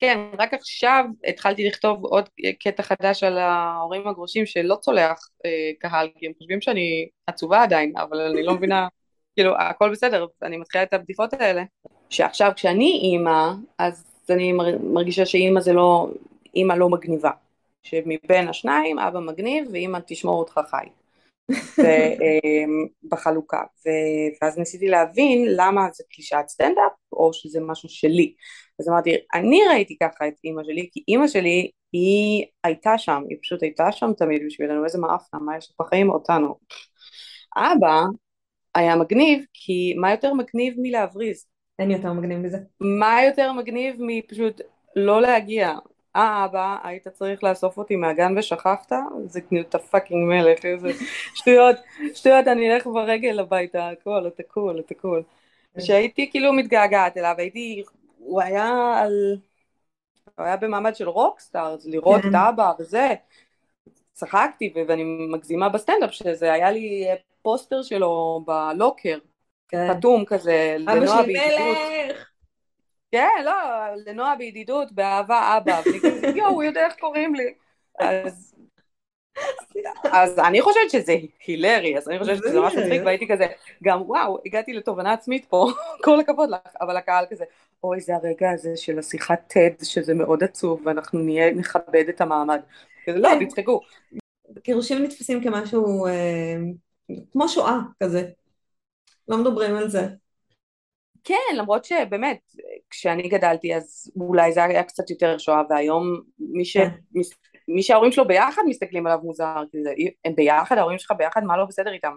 כן, 0.00 0.18
רק 0.38 0.54
עכשיו 0.54 1.04
התחלתי 1.28 1.68
לכתוב 1.68 2.04
עוד 2.04 2.28
קטע 2.60 2.82
חדש 2.82 3.22
על 3.22 3.38
ההורים 3.38 4.08
הגרושים 4.08 4.46
שלא 4.46 4.76
צולח 4.80 5.28
אה, 5.44 5.70
קהל, 5.78 6.08
כי 6.18 6.26
הם 6.26 6.32
חושבים 6.38 6.60
שאני 6.60 7.08
עצובה 7.26 7.62
עדיין, 7.62 7.92
אבל 7.96 8.20
אני 8.20 8.42
לא 8.42 8.54
מבינה, 8.54 8.88
כאילו, 9.36 9.58
הכל 9.58 9.90
בסדר, 9.90 10.26
אני 10.42 10.56
מתחילה 10.56 10.84
את 10.84 10.92
הבדיחות 10.94 11.32
האלה. 11.32 11.62
שעכשיו 12.10 12.52
כשאני 12.56 13.00
אימא, 13.02 13.52
אז 13.78 14.04
אני 14.30 14.52
מרגישה 14.82 15.26
שאימא 15.26 15.60
זה 15.60 15.72
לא, 15.72 16.08
אימא 16.54 16.72
לא 16.72 16.88
מגניבה. 16.88 17.30
שמבין 17.82 18.48
השניים 18.48 18.98
אבא 18.98 19.20
מגניב 19.20 19.68
ואימא 19.72 19.98
תשמור 20.06 20.38
אותך 20.38 20.60
חי. 20.70 20.86
בחלוקה, 23.10 23.62
ואז 24.42 24.58
ניסיתי 24.58 24.88
להבין 24.88 25.44
למה 25.56 25.88
זה 25.92 26.04
קלישאת 26.10 26.48
סטנדאפ 26.48 26.92
או 27.12 27.32
שזה 27.32 27.60
משהו 27.60 27.88
שלי. 27.88 28.34
אז 28.80 28.88
אמרתי, 28.88 29.10
אני 29.34 29.60
ראיתי 29.70 29.96
ככה 30.02 30.28
את 30.28 30.34
אימא 30.44 30.62
שלי, 30.64 30.88
כי 30.92 31.04
אימא 31.08 31.26
שלי 31.26 31.70
היא 31.92 32.44
הייתה 32.64 32.98
שם, 32.98 33.22
היא 33.28 33.38
פשוט 33.42 33.62
הייתה 33.62 33.92
שם 33.92 34.10
תמיד 34.16 34.42
בשבילנו, 34.46 34.84
איזה 34.84 34.98
מעפנה, 34.98 35.40
מה 35.40 35.56
יש 35.56 35.72
בחיים 35.80 36.10
אותנו. 36.10 36.54
אבא 37.56 38.02
היה 38.74 38.96
מגניב, 38.96 39.44
כי 39.54 39.94
מה 39.96 40.10
יותר 40.10 40.34
מגניב 40.34 40.74
מלהבריז? 40.76 41.46
אין 41.78 41.90
יותר 41.90 42.12
מגניב 42.12 42.38
מזה. 42.38 42.58
מה 42.80 43.24
יותר 43.26 43.52
מגניב 43.52 43.96
מפשוט 43.98 44.60
לא 44.96 45.22
להגיע, 45.22 45.72
אה 46.18 46.44
אבא, 46.44 46.76
היית 46.82 47.08
צריך 47.08 47.44
לאסוף 47.44 47.78
אותי 47.78 47.96
מהגן 47.96 48.38
ושכחת? 48.38 48.92
זה 49.26 49.40
כאילו 49.40 49.62
אתה 49.62 49.78
fucking 49.78 50.28
מלך, 50.28 50.64
איזה 50.64 50.88
שטויות, 51.34 51.76
שטויות, 52.14 52.48
אני 52.48 52.74
אלך 52.74 52.86
ברגל 52.86 53.38
הביתה, 53.38 53.88
הכל, 53.88 54.26
אתה 54.26 54.42
cool, 54.42 54.80
אתה 54.80 54.94
cool. 54.94 55.22
כשהייתי 55.78 56.30
כאילו 56.30 56.52
מתגעגעת 56.52 57.16
אליו, 57.16 57.34
הייתי, 57.38 57.82
הוא 58.18 58.42
היה 58.42 58.98
על, 59.02 59.36
הוא 60.38 60.46
היה 60.46 60.56
במעמד 60.56 60.96
של 60.96 61.08
rockstar, 61.08 61.76
לראות 61.84 62.20
את 62.20 62.34
אבא 62.34 62.72
וזה, 62.78 63.14
צחקתי 64.12 64.72
ואני 64.88 65.04
מגזימה 65.04 65.68
בסטנדאפ, 65.68 66.12
שזה 66.12 66.52
היה 66.52 66.70
לי 66.70 67.06
פוסטר 67.42 67.82
שלו 67.82 68.44
בלוקר, 68.46 69.18
חתום 69.74 70.24
כזה, 70.24 70.76
אבא 70.86 71.06
שלי 71.06 71.32
מלך! 71.32 72.37
כן, 73.12 73.42
לא, 73.44 73.52
לנועה 74.06 74.36
בידידות, 74.36 74.92
באהבה 74.92 75.56
אבא, 75.56 75.80
יואו, 76.34 76.50
הוא 76.50 76.62
יודע 76.62 76.86
איך 76.86 76.94
קוראים 77.00 77.34
לי. 77.34 77.54
אז, 77.98 78.54
אז 80.12 80.38
אני 80.38 80.62
חושבת 80.62 80.90
שזה 80.90 81.16
הילרי, 81.46 81.98
אז 81.98 82.08
אני 82.08 82.18
חושבת 82.18 82.36
שזה 82.36 82.60
ממש 82.60 82.74
מצחיק, 82.74 83.02
והייתי 83.04 83.28
כזה, 83.28 83.46
גם 83.82 84.02
וואו, 84.02 84.38
הגעתי 84.46 84.72
לתובנה 84.72 85.12
עצמית 85.12 85.44
פה, 85.44 85.66
כל 86.04 86.20
הכבוד 86.20 86.50
לך, 86.50 86.76
אבל 86.80 86.96
הקהל 86.96 87.24
כזה, 87.30 87.44
אוי, 87.84 88.00
זה 88.00 88.14
הרגע 88.14 88.50
הזה 88.50 88.76
של 88.76 88.98
השיחת 88.98 89.52
TED, 89.52 89.84
שזה 89.84 90.14
מאוד 90.14 90.44
עצוב, 90.44 90.80
ואנחנו 90.84 91.18
נהיה, 91.18 91.50
נכבד 91.50 92.04
את 92.08 92.20
המעמד. 92.20 92.60
כזה, 93.06 93.18
לא, 93.18 93.30
תצחקו. 93.40 93.80
גירושים 94.64 95.02
נתפסים 95.02 95.42
כמשהו, 95.42 96.06
כמו 97.32 97.48
שואה 97.48 97.78
כזה. 98.02 98.30
לא 99.28 99.36
מדברים 99.38 99.76
על 99.76 99.88
זה. 99.88 100.06
כן, 101.24 101.56
למרות 101.56 101.84
שבאמת, 101.84 102.38
כשאני 102.90 103.28
גדלתי 103.28 103.74
אז 103.74 104.10
אולי 104.16 104.52
זה 104.52 104.64
היה 104.64 104.82
קצת 104.82 105.10
יותר 105.10 105.38
שואה, 105.38 105.62
והיום 105.70 106.20
מי, 106.38 106.64
ש... 106.64 106.76
כן. 106.76 106.88
מי 107.68 107.82
שההורים 107.82 108.12
שלו 108.12 108.26
ביחד 108.26 108.62
מסתכלים 108.68 109.06
עליו 109.06 109.18
מוזר, 109.22 109.62
כי 109.70 109.78
זה, 109.82 109.92
הם 110.24 110.34
ביחד, 110.34 110.78
ההורים 110.78 110.98
שלך 110.98 111.12
ביחד, 111.18 111.44
מה 111.44 111.56
לא 111.56 111.64
בסדר 111.64 111.92
איתם? 111.92 112.12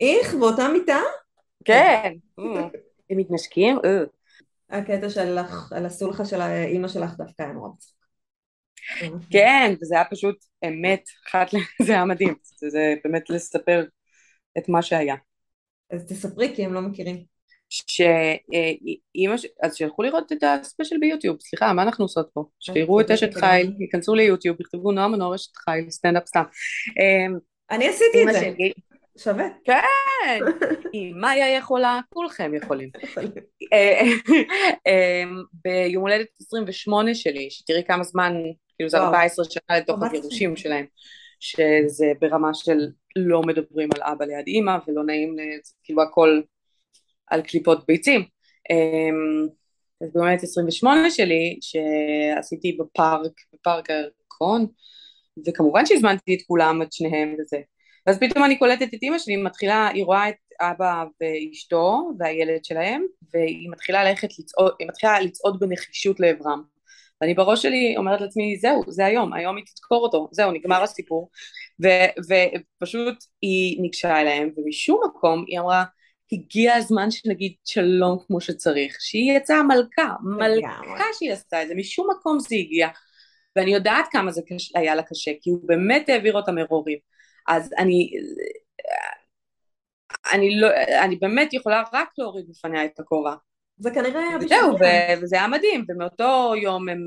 איך? 0.00 0.34
באותה 0.34 0.68
מיטה? 0.68 1.00
כן, 1.64 2.12
הם 3.10 3.16
מתנשקים? 3.16 3.78
אה. 3.84 4.02
הקטע 4.70 5.10
שלך, 5.10 5.72
על 5.76 5.86
הסולחה 5.86 6.24
של 6.24 6.40
האימא 6.40 6.88
שלך 6.88 7.14
דווקא 7.16 7.42
היה 7.42 7.52
נורא 7.52 7.68
מצחיק. 7.68 8.00
כן, 9.30 9.74
וזה 9.82 9.94
היה 9.94 10.04
פשוט 10.10 10.44
אמת, 10.64 11.04
זה 11.86 11.92
היה 11.92 12.04
מדהים, 12.04 12.34
זה 12.70 12.94
באמת 13.04 13.30
לספר 13.30 13.84
את 14.58 14.68
מה 14.68 14.82
שהיה. 14.82 15.14
אז 15.90 16.04
תספרי 16.06 16.52
כי 16.56 16.64
הם 16.64 16.74
לא 16.74 16.80
מכירים. 16.80 17.29
שאימא, 17.70 19.34
אז 19.62 19.76
שילכו 19.76 20.02
לראות 20.02 20.32
את 20.32 20.42
הספיישל 20.42 20.98
ביוטיוב, 20.98 21.36
סליחה, 21.40 21.72
מה 21.72 21.82
אנחנו 21.82 22.04
עושות 22.04 22.28
פה? 22.32 22.44
שיראו 22.60 23.00
את 23.00 23.10
אשת 23.10 23.34
חיל, 23.34 23.72
ייכנסו 23.78 24.14
ליוטיוב, 24.14 24.60
יכתבו 24.60 24.92
נועה 24.92 25.08
מנור 25.08 25.34
אשת 25.34 25.56
חיל, 25.56 25.90
סטנדאפ 25.90 26.26
סתם. 26.26 26.42
אמ, 27.00 27.38
אני 27.70 27.88
עשיתי 27.88 28.22
את 28.22 28.32
זה. 28.32 28.52
שווה. 29.18 29.48
כן, 29.64 30.38
אם 30.94 31.12
מאיה 31.16 31.56
יכולה, 31.56 32.00
כולכם 32.14 32.54
יכולים. 32.54 32.90
אה, 33.72 34.00
אמ, 34.86 35.42
ביום 35.64 36.02
הולדת 36.02 36.26
28 36.40 37.14
שלי, 37.14 37.50
שתראי 37.50 37.84
כמה 37.84 38.04
זמן, 38.04 38.34
כאילו 38.76 38.90
זה 38.90 38.98
14 38.98 39.44
שנה 39.44 39.78
לתוך 39.78 40.02
הגירושים 40.02 40.56
שלהם, 40.56 40.86
שזה 41.40 42.06
ברמה 42.20 42.54
של 42.54 42.78
לא 43.16 43.42
מדברים 43.42 43.88
על 43.94 44.12
אבא 44.12 44.24
ליד 44.24 44.46
אימא 44.46 44.76
ולא 44.86 45.04
נעים, 45.04 45.36
כאילו 45.84 46.02
הכל 46.02 46.40
על 47.30 47.42
קליפות 47.42 47.86
ביצים. 47.86 48.24
אמ, 48.70 49.46
אז 50.02 50.08
באמת 50.14 50.42
28 50.42 51.10
שלי, 51.10 51.58
שעשיתי 51.60 52.76
בפארק, 52.80 53.32
בפארק 53.54 53.90
הירקון, 53.90 54.66
וכמובן 55.46 55.86
שהזמנתי 55.86 56.34
את 56.34 56.42
כולם, 56.46 56.82
את 56.82 56.92
שניהם 56.92 57.34
וזה. 57.38 57.58
ואז 58.06 58.18
פתאום 58.18 58.44
אני 58.44 58.58
קולטת 58.58 58.94
את 58.94 59.02
אימא 59.02 59.18
שלי, 59.18 59.36
מתחילה, 59.36 59.88
היא 59.88 60.04
רואה 60.04 60.28
את 60.28 60.34
אבא 60.60 61.04
ואשתו 61.20 62.10
והילד 62.18 62.64
שלהם, 62.64 63.04
והיא 63.34 63.70
מתחילה 63.70 64.04
ללכת 64.04 64.28
לצעוד, 64.38 64.72
היא 64.78 64.88
מתחילה 64.88 65.20
לצעוד 65.20 65.60
בנחישות 65.60 66.20
לעברם. 66.20 66.62
ואני 67.20 67.34
בראש 67.34 67.62
שלי 67.62 67.94
אומרת 67.96 68.20
לעצמי, 68.20 68.56
זהו, 68.56 68.82
זה 68.88 69.06
היום, 69.06 69.32
היום 69.32 69.56
היא 69.56 69.64
תדקור 69.74 70.02
אותו, 70.02 70.28
זהו, 70.32 70.52
נגמר 70.52 70.82
הסיפור. 70.82 71.30
ו- 71.82 72.20
ופשוט 72.28 73.24
היא 73.42 73.82
ניגשה 73.82 74.20
אליהם, 74.20 74.50
ומשום 74.56 75.00
מקום 75.08 75.44
היא 75.48 75.60
אמרה, 75.60 75.84
הגיע 76.32 76.74
הזמן 76.74 77.10
שנגיד 77.10 77.52
שלום 77.64 78.18
כמו 78.26 78.40
שצריך, 78.40 78.96
שהיא 79.00 79.36
יצאה 79.36 79.62
מלכה, 79.62 80.14
מלכה 80.22 81.04
שהיא 81.18 81.32
עשתה 81.32 81.62
את 81.62 81.68
זה, 81.68 81.74
משום 81.74 82.10
מקום 82.10 82.38
זה 82.38 82.54
הגיע, 82.54 82.88
ואני 83.56 83.74
יודעת 83.74 84.06
כמה 84.12 84.30
זה 84.30 84.42
קש... 84.48 84.72
היה 84.74 84.94
לה 84.94 85.02
קשה, 85.02 85.30
כי 85.40 85.50
הוא 85.50 85.60
באמת 85.64 86.08
העביר 86.08 86.34
אותה 86.34 86.52
מרורים, 86.52 86.98
אז 87.48 87.70
אני, 87.78 88.10
אני, 90.32 90.60
לא, 90.60 90.68
אני 91.04 91.16
באמת 91.16 91.54
יכולה 91.54 91.82
רק 91.92 92.08
להוריד 92.18 92.44
בפניה 92.48 92.84
את 92.84 93.00
הכובע. 93.00 93.34
זה 93.78 93.90
כנראה 93.90 94.28
היה 94.28 94.38
בשביל 94.38 94.60
זהו, 94.60 94.76
וזה 95.22 95.36
היה 95.36 95.48
מדהים, 95.48 95.84
ומאותו 95.88 96.52
יום 96.62 96.88
הם 96.88 96.98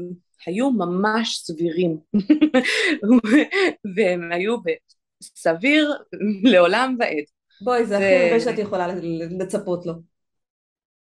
היו 0.46 0.72
ממש 0.72 1.38
סבירים, 1.38 1.98
והם 3.96 4.32
היו 4.32 4.56
בסביר 4.62 5.94
לעולם 6.44 6.96
ועד. 7.00 7.33
בואי, 7.64 7.86
זה 7.86 7.96
הכי 7.98 8.16
הרבה 8.16 8.40
שאת 8.40 8.60
יכולה 8.60 8.88
לצפות 9.40 9.86
לו. 9.86 9.94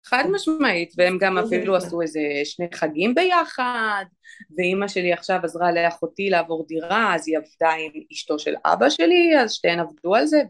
חד 0.04 0.24
משמעית, 0.32 0.92
והם 0.96 1.18
גם 1.20 1.38
אפילו 1.38 1.76
עשו 1.76 2.00
איזה 2.00 2.20
שני 2.44 2.66
חגים 2.74 3.14
ביחד, 3.14 4.04
ואימא 4.58 4.88
שלי 4.88 5.12
עכשיו 5.12 5.40
עזרה 5.42 5.72
לאחותי 5.72 6.30
לעבור 6.30 6.64
דירה, 6.68 7.14
אז 7.14 7.28
היא 7.28 7.38
עבדה 7.38 7.70
עם 7.70 7.92
אשתו 8.12 8.38
של 8.38 8.54
אבא 8.64 8.90
שלי, 8.90 9.40
אז 9.42 9.52
שתיהן 9.52 9.80
עבדו 9.80 10.14
על 10.14 10.26
זה, 10.26 10.42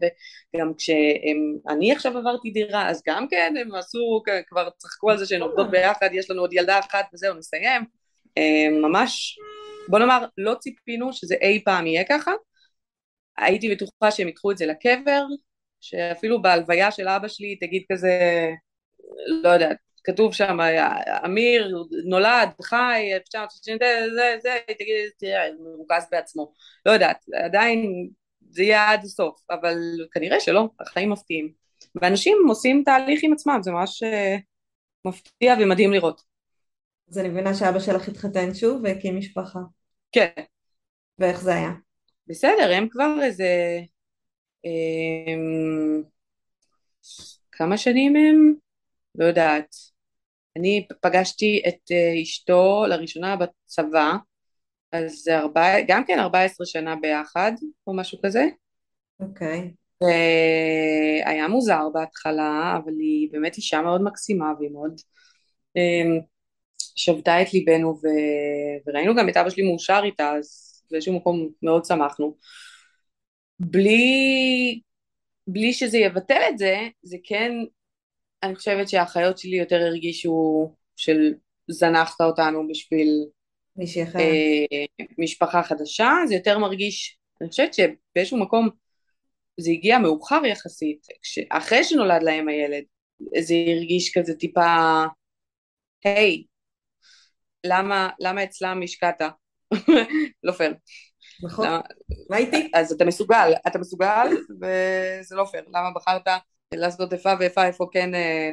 וגם 0.55 0.73
כשאני 0.77 1.91
עכשיו 1.91 2.17
עברתי 2.17 2.51
דירה, 2.51 2.89
אז 2.89 3.01
גם 3.07 3.27
כן 3.29 3.53
הם 3.61 3.75
עשו, 3.75 4.21
כבר 4.47 4.69
צחקו 4.77 5.11
על 5.11 5.17
זה 5.17 5.25
שהן 5.25 5.41
עובדות 5.41 5.71
ביחד, 5.71 6.09
יש 6.11 6.31
לנו 6.31 6.41
עוד 6.41 6.53
ילדה 6.53 6.79
אחת 6.79 7.05
וזהו, 7.13 7.33
נסיים. 7.33 7.81
ממש, 8.81 9.39
בוא 9.87 9.99
נאמר, 9.99 10.25
לא 10.37 10.53
ציפינו 10.53 11.13
שזה 11.13 11.35
אי 11.41 11.61
פעם 11.65 11.87
יהיה 11.87 12.03
ככה. 12.09 12.31
הייתי 13.37 13.75
בטוחה 13.75 14.11
שהם 14.11 14.27
ייקחו 14.27 14.51
את 14.51 14.57
זה 14.57 14.65
לקבר, 14.65 15.23
שאפילו 15.81 16.41
בהלוויה 16.41 16.91
של 16.91 17.07
אבא 17.07 17.27
שלי 17.27 17.55
תגיד 17.55 17.83
כזה, 17.91 18.49
לא 19.27 19.49
יודעת, 19.49 19.77
כתוב 20.03 20.33
שם, 20.33 20.57
אמיר 21.25 21.75
נולד, 22.05 22.49
חי, 22.61 23.09
1960, 23.13 23.77
זה, 23.81 24.07
זה, 24.15 24.35
זה, 24.41 24.57
תגיד, 24.67 24.95
תראה, 25.17 25.43
מרוכז 25.59 26.03
בעצמו. 26.11 26.53
לא 26.85 26.91
יודעת, 26.91 27.25
עדיין 27.45 28.09
זה 28.49 28.63
יהיה 28.63 28.91
עד 28.91 29.03
הסוף, 29.03 29.41
אבל 29.49 29.77
כנראה 30.11 30.39
שלא, 30.39 30.69
החיים 30.79 31.09
מפתיעים. 31.09 31.51
ואנשים 31.95 32.37
עושים 32.47 32.83
תהליך 32.85 33.19
עם 33.23 33.33
עצמם, 33.33 33.59
זה 33.61 33.71
ממש 33.71 34.03
אה, 34.03 34.37
מפתיע 35.05 35.55
ומדהים 35.59 35.93
לראות. 35.93 36.21
אז 37.09 37.17
אני 37.17 37.29
מבינה 37.29 37.53
שאבא 37.53 37.79
שלך 37.79 38.07
התחתן 38.07 38.53
שוב 38.53 38.81
והקים 38.83 39.17
משפחה. 39.17 39.59
כן. 40.11 40.43
ואיך 41.19 41.41
זה 41.41 41.55
היה? 41.55 41.71
בסדר, 42.27 42.71
הם 42.73 42.87
כבר 42.89 43.15
איזה... 43.21 43.45
אה, 44.65 45.33
כמה 47.51 47.77
שנים 47.77 48.15
הם? 48.15 48.53
לא 49.15 49.25
יודעת. 49.25 49.75
אני 50.57 50.87
פגשתי 51.01 51.61
את 51.67 51.91
אה, 51.91 52.21
אשתו 52.21 52.85
לראשונה 52.89 53.35
בצבא, 53.35 54.13
אז 54.91 55.11
זה 55.11 55.37
ארבע, 55.37 55.81
גם 55.87 56.05
כן 56.05 56.19
14 56.19 56.65
שנה 56.65 56.95
ביחד, 56.95 57.51
או 57.87 57.95
משהו 57.95 58.17
כזה. 58.23 58.45
אוקיי. 59.19 59.59
Okay. 59.59 59.81
היה 61.25 61.47
מוזר 61.47 61.89
בהתחלה, 61.93 62.79
אבל 62.83 62.93
היא 62.99 63.29
באמת 63.31 63.57
אישה 63.57 63.81
מאוד 63.81 64.03
מקסימה 64.03 64.53
והיא 64.59 64.71
מאוד 64.71 65.01
אמ, 65.75 66.19
שבתה 66.95 67.41
את 67.41 67.53
ליבנו 67.53 67.99
ו... 68.03 68.07
וראינו 68.87 69.15
גם 69.15 69.29
את 69.29 69.37
אבא 69.37 69.49
שלי 69.49 69.63
מאושר 69.63 70.01
איתה, 70.03 70.31
אז 70.31 70.71
באיזשהו 70.91 71.13
מקום 71.15 71.49
מאוד 71.63 71.85
שמחנו. 71.85 72.35
בלי, 73.65 74.81
בלי 75.47 75.73
שזה 75.73 75.97
יבטל 75.97 76.41
את 76.49 76.57
זה, 76.57 76.77
זה 77.03 77.17
כן, 77.23 77.51
אני 78.43 78.55
חושבת 78.55 78.89
שהאחיות 78.89 79.37
שלי 79.37 79.57
יותר 79.57 79.75
הרגישו 79.75 80.71
של 80.95 81.33
זנחת 81.67 82.21
אותנו 82.21 82.67
בשביל. 82.67 83.25
אה, 84.19 84.95
משפחה 85.17 85.63
חדשה, 85.63 86.09
זה 86.27 86.35
יותר 86.35 86.57
מרגיש, 86.57 87.17
אני 87.41 87.49
חושבת 87.49 87.73
שבאיזשהו 87.73 88.39
מקום 88.39 88.69
זה 89.59 89.71
הגיע 89.71 89.99
מאוחר 89.99 90.45
יחסית, 90.45 91.07
אחרי 91.49 91.83
שנולד 91.83 92.23
להם 92.23 92.47
הילד, 92.47 92.83
זה 93.39 93.55
הרגיש 93.67 94.17
כזה 94.17 94.33
טיפה, 94.35 95.03
היי, 96.03 96.43
למה, 97.63 98.09
למה 98.19 98.43
אצלם 98.43 98.81
השקעת? 98.83 99.21
לא 100.43 100.51
פייר. 100.51 100.73
נכון, 101.43 101.67
מה 102.29 102.37
איתי? 102.37 102.71
אז 102.73 102.91
אתה 102.91 103.05
מסוגל, 103.05 103.53
אתה 103.67 103.79
מסוגל, 103.79 104.27
וזה 104.61 105.35
לא 105.35 105.45
פייר. 105.45 105.63
למה 105.67 105.91
בחרת 105.95 106.27
לעשות 106.73 107.13
איפה 107.13 107.29
ואיפה, 107.39 107.65
איפה 107.65 107.87
כן, 107.91 108.15
אה, 108.15 108.51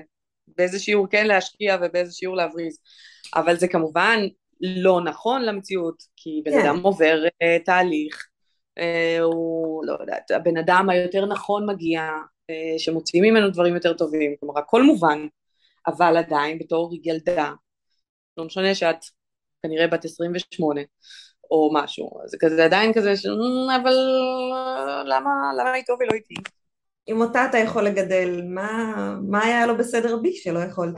באיזה 0.57 0.78
שיעור 0.78 1.07
כן 1.11 1.26
להשקיע 1.26 1.76
ובאיזה 1.83 2.12
שיעור 2.12 2.37
להבריז. 2.37 2.78
אבל 3.35 3.57
זה 3.57 3.68
כמובן 3.68 4.21
לא 4.61 5.00
נכון 5.00 5.42
למציאות, 5.42 6.02
כי 6.16 6.42
בן 6.45 6.50
כן. 6.50 6.66
אדם 6.66 6.80
עובר 6.83 7.23
uh, 7.26 7.64
תהליך, 7.64 8.28
uh, 8.78 9.23
הוא, 9.23 9.85
לא 9.87 9.97
יודעת, 10.00 10.30
הבן 10.30 10.57
אדם 10.57 10.90
היותר 10.90 11.26
נכון 11.26 11.71
מגיע, 11.71 12.02
שמוציאים 12.78 13.25
ממנו 13.25 13.50
דברים 13.50 13.75
יותר 13.75 13.92
טובים, 13.92 14.35
כלומר 14.40 14.59
הכל 14.59 14.83
מובן, 14.83 15.26
אבל 15.87 16.16
עדיין 16.16 16.59
בתור 16.59 16.92
ילדה, 17.04 17.52
לא 18.37 18.45
משנה 18.45 18.75
שאת 18.75 18.97
כנראה 19.62 19.87
בת 19.87 20.04
28 20.04 20.80
או 21.50 21.71
משהו, 21.75 22.11
זה 22.26 22.37
כזה 22.40 22.64
עדיין 22.64 22.93
כזה, 22.93 23.17
ש... 23.17 23.26
אבל 23.83 23.95
למה, 25.05 25.31
למה 25.59 25.75
איתו 25.75 25.95
ולא 26.00 26.12
איתי? 26.12 26.35
אם 27.09 27.21
אותה 27.21 27.47
אתה 27.50 27.59
יכול 27.59 27.85
לגדל, 27.85 28.43
מה, 28.49 28.95
מה 29.28 29.45
היה 29.45 29.67
לו 29.67 29.76
בסדר 29.76 30.17
בי 30.17 30.33
שלא 30.33 30.59
יכולת? 30.59 30.97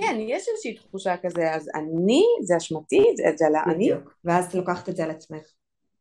כן, 0.00 0.16
יש 0.20 0.48
איזושהי 0.48 0.74
תחושה 0.74 1.16
כזה, 1.22 1.54
אז 1.54 1.70
אני, 1.74 2.22
זה 2.42 2.56
אשמתי, 2.56 3.04
זה, 3.16 3.24
זה 3.36 3.46
על 3.46 3.54
האני. 3.54 3.90
ואז 4.24 4.46
את 4.46 4.54
לוקחת 4.54 4.88
את 4.88 4.96
זה 4.96 5.04
על 5.04 5.10
עצמך. 5.10 5.46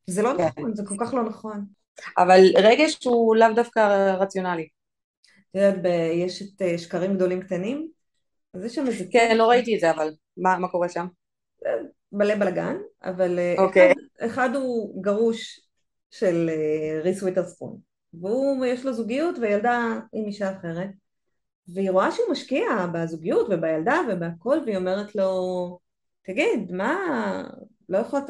זה 0.08 0.22
לא 0.22 0.32
כן. 0.38 0.48
נכון, 0.48 0.76
זה 0.76 0.84
כל 0.88 0.96
כך 1.00 1.14
לא 1.14 1.24
נכון. 1.24 1.66
אבל 2.18 2.40
רגש 2.58 3.06
הוא 3.06 3.36
לאו 3.36 3.54
דווקא 3.56 3.80
רציונלי. 4.20 4.68
את 5.52 5.56
יודעת, 5.56 5.94
יש 6.14 6.42
את 6.42 6.62
אה, 6.62 6.78
שקרים 6.78 7.16
גדולים 7.16 7.42
קטנים, 7.42 7.88
אז 8.54 8.66
יש 8.66 8.76
שם 8.76 8.88
איזה... 8.88 9.06
כן, 9.12 9.38
לא 9.38 9.50
ראיתי 9.50 9.76
את 9.76 9.80
זה, 9.80 9.92
אבל 9.92 10.14
מה, 10.38 10.58
מה 10.58 10.68
קורה 10.68 10.90
שם? 10.90 11.08
אה, 12.16 12.26
מלא 12.26 12.36
בלאגן, 12.36 12.78
אבל 13.04 13.40
אה, 13.40 13.56
אוקיי. 13.58 13.92
אחד, 13.92 14.26
אחד 14.26 14.56
הוא 14.56 15.04
גרוש 15.04 15.70
של 16.12 16.50
ריס 17.04 17.24
וויטרספון, 17.24 17.78
והוא, 18.14 18.66
יש 18.66 18.86
לו 18.86 18.94
זוגיות 18.94 19.36
וילדה 19.42 20.00
עם 20.14 20.26
אישה 20.26 20.52
אחרת. 20.52 20.90
והיא 21.68 21.92
רואה 21.92 22.12
שהוא 22.12 22.32
משקיע 22.32 22.66
בזוגיות 22.94 23.48
ובילדה 23.50 24.02
ובהכל, 24.10 24.58
והיא 24.66 24.78
אומרת 24.78 25.16
לו, 25.16 25.80
תגיד, 26.26 26.72
מה, 26.72 26.98
לא 27.90 27.98
יכולת, 27.98 28.30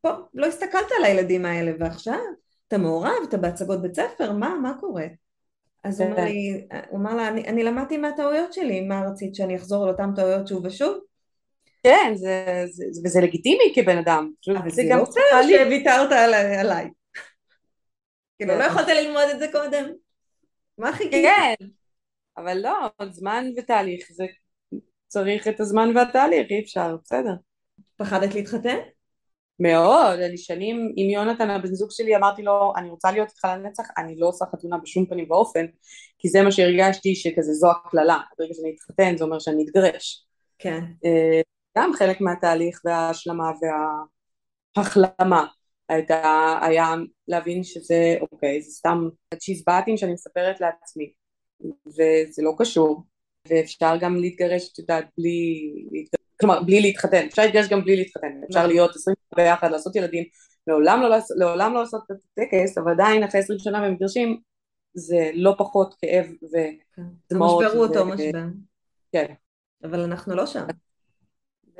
פה, 0.00 0.10
לא 0.34 0.46
הסתכלת 0.46 0.86
על 0.98 1.04
הילדים 1.04 1.44
האלה, 1.44 1.72
ועכשיו 1.78 2.18
אתה 2.68 2.78
מעורב, 2.78 3.12
אתה 3.28 3.36
בהצגות 3.36 3.82
בית 3.82 3.94
ספר, 3.94 4.32
מה, 4.32 4.54
מה 4.62 4.72
קורה? 4.80 5.06
אז 5.84 6.00
הוא 6.00 6.10
אומר 6.10 6.24
לי, 6.24 6.66
הוא 6.90 6.98
אמר 7.00 7.14
לה, 7.14 7.28
אני, 7.28 7.48
אני 7.48 7.64
למדתי 7.64 7.96
מהטעויות 7.96 8.52
שלי, 8.52 8.80
מה 8.80 9.02
רצית 9.10 9.34
שאני 9.34 9.56
אחזור 9.56 9.84
על 9.84 9.90
אותן 9.90 10.14
טעויות 10.14 10.48
שוב 10.48 10.64
ושוב? 10.64 10.98
כן, 11.82 12.12
זה, 12.14 12.64
זה, 12.70 12.84
זה, 12.90 13.00
וזה 13.04 13.20
לגיטימי 13.20 13.72
כבן 13.74 13.98
אדם. 13.98 14.30
אבל 14.58 14.70
זה, 14.70 14.82
גם 14.90 14.98
לא 14.98 15.04
פייר 15.04 15.64
שוויתרת 15.64 16.12
עליי. 16.58 16.88
כאילו, 18.38 18.54
לא 18.54 18.62
כן. 18.62 18.70
יכולת 18.70 18.88
ללמוד 18.88 19.28
את 19.32 19.38
זה 19.38 19.46
קודם. 19.52 19.92
מה 20.78 20.92
חיכית? 20.92 21.12
כן. 21.12 21.66
אבל 22.36 22.58
לא, 22.58 23.06
זמן 23.10 23.46
ותהליך, 23.56 24.06
זה 24.12 24.24
צריך 25.06 25.48
את 25.48 25.60
הזמן 25.60 25.96
והתהליך, 25.96 26.50
אי 26.50 26.60
אפשר, 26.60 26.96
בסדר. 27.04 27.32
פחדת 27.96 28.34
להתחתן? 28.34 28.76
מאוד, 29.60 30.18
אני 30.18 30.38
שנים 30.38 30.92
עם 30.96 31.10
יונתן 31.10 31.50
הבן 31.50 31.74
זוג 31.74 31.90
שלי 31.90 32.16
אמרתי 32.16 32.42
לו 32.42 32.72
אני 32.76 32.90
רוצה 32.90 33.12
להיות 33.12 33.28
איתך 33.28 33.44
לנצח, 33.44 33.84
אני 33.98 34.16
לא 34.18 34.28
עושה 34.28 34.44
חתונה 34.52 34.78
בשום 34.78 35.06
פנים 35.06 35.30
ואופן 35.30 35.66
כי 36.18 36.28
זה 36.28 36.42
מה 36.42 36.52
שהרגשתי 36.52 37.14
שכזה 37.14 37.52
זו 37.52 37.70
הקללה, 37.70 38.18
ברגע 38.38 38.54
שאני 38.54 38.74
אתחתן 38.74 39.16
זה 39.16 39.24
אומר 39.24 39.38
שאני 39.38 39.64
אתגרש. 39.64 40.26
כן. 40.58 40.80
גם 41.78 41.92
חלק 41.98 42.20
מהתהליך 42.20 42.80
וההשלמה 42.84 43.50
וההחלמה 44.76 45.46
הייתה, 45.88 46.58
היה 46.62 46.94
להבין 47.28 47.64
שזה 47.64 48.16
אוקיי, 48.20 48.62
זה 48.62 48.70
סתם 48.70 49.08
צ'יזבטים 49.38 49.96
שאני 49.96 50.12
מספרת 50.12 50.60
לעצמי 50.60 51.12
וזה 51.86 52.42
לא 52.42 52.52
קשור, 52.58 53.04
ואפשר 53.48 53.96
גם 54.00 54.16
להתגרש, 54.16 54.72
את 54.72 54.78
יודעת, 54.78 55.04
בלי, 55.18 55.72
כלומר, 56.40 56.62
בלי 56.62 56.80
להתחתן, 56.80 57.26
אפשר 57.26 57.42
להתגרש 57.42 57.68
גם 57.68 57.84
בלי 57.84 57.96
להתחתן, 57.96 58.40
אפשר. 58.48 58.66
להיות 58.66 58.90
עשרים 58.96 59.16
ביחד, 59.36 59.70
לעשות 59.70 59.96
ילדים, 59.96 60.24
לעולם 60.66 61.02
לא, 61.02 61.16
לעולם 61.36 61.74
לא 61.74 61.80
לעשות 61.80 62.02
את 62.10 62.16
הטקס, 62.16 62.78
אבל 62.78 62.92
עדיין 62.92 63.22
אחרי 63.24 63.40
עשרים 63.40 63.58
שנה 63.58 63.88
במגרשים, 63.88 64.40
זה 64.94 65.30
לא 65.34 65.54
פחות 65.58 65.94
כאב 65.98 66.26
ודמעות. 66.42 67.62
המשבר 67.62 67.78
הוא 67.78 67.86
אותו 67.86 68.06
משבר. 68.06 68.44
כן. 69.12 69.34
אבל 69.84 70.00
אנחנו 70.00 70.34
לא 70.34 70.46
שם. 70.46 70.66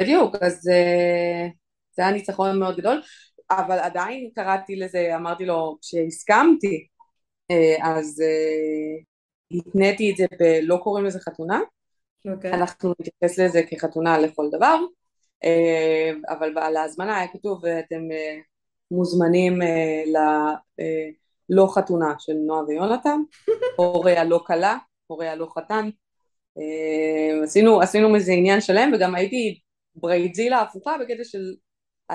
בדיוק, 0.00 0.36
אז 0.40 0.68
אה, 0.68 1.48
זה 1.92 2.02
היה 2.02 2.12
ניצחון 2.12 2.58
מאוד 2.58 2.76
גדול, 2.76 3.02
אבל 3.50 3.78
עדיין 3.78 4.30
קראתי 4.34 4.76
לזה, 4.76 5.16
אמרתי 5.16 5.44
לו, 5.44 5.78
כשהסכמתי, 5.80 6.86
אה, 7.50 7.76
אז 7.82 8.22
אה, 8.22 9.02
התניתי 9.58 10.10
את 10.10 10.16
זה 10.16 10.26
בלא 10.38 10.76
קוראים 10.82 11.04
לזה 11.04 11.20
חתונה, 11.20 11.60
okay. 11.60 12.30
אוקיי. 12.30 12.52
אנחנו 12.52 12.94
נתייחס 13.00 13.38
לזה 13.38 13.62
כחתונה 13.70 14.18
לכל 14.18 14.48
דבר, 14.52 14.78
אבל 16.28 16.58
על 16.58 16.76
ההזמנה 16.76 17.18
היה 17.18 17.28
כתוב 17.28 17.66
אתם 17.66 18.02
מוזמנים 18.90 19.58
ללא 20.06 21.66
חתונה 21.74 22.14
של 22.18 22.32
נועה 22.32 22.64
ויונתן, 22.64 23.20
הורי 23.76 24.16
הלא 24.16 24.42
כלה, 24.46 24.78
הורי 25.06 25.28
הלא 25.28 25.48
חתן, 25.54 25.88
עשינו, 27.42 27.82
עשינו 27.82 28.12
מזה 28.12 28.32
עניין 28.32 28.60
שלם 28.60 28.90
וגם 28.94 29.14
הייתי 29.14 29.60
ברייזילה 29.94 30.60
הפוכה 30.60 30.96
בקטע 31.00 31.24
של 31.24 31.54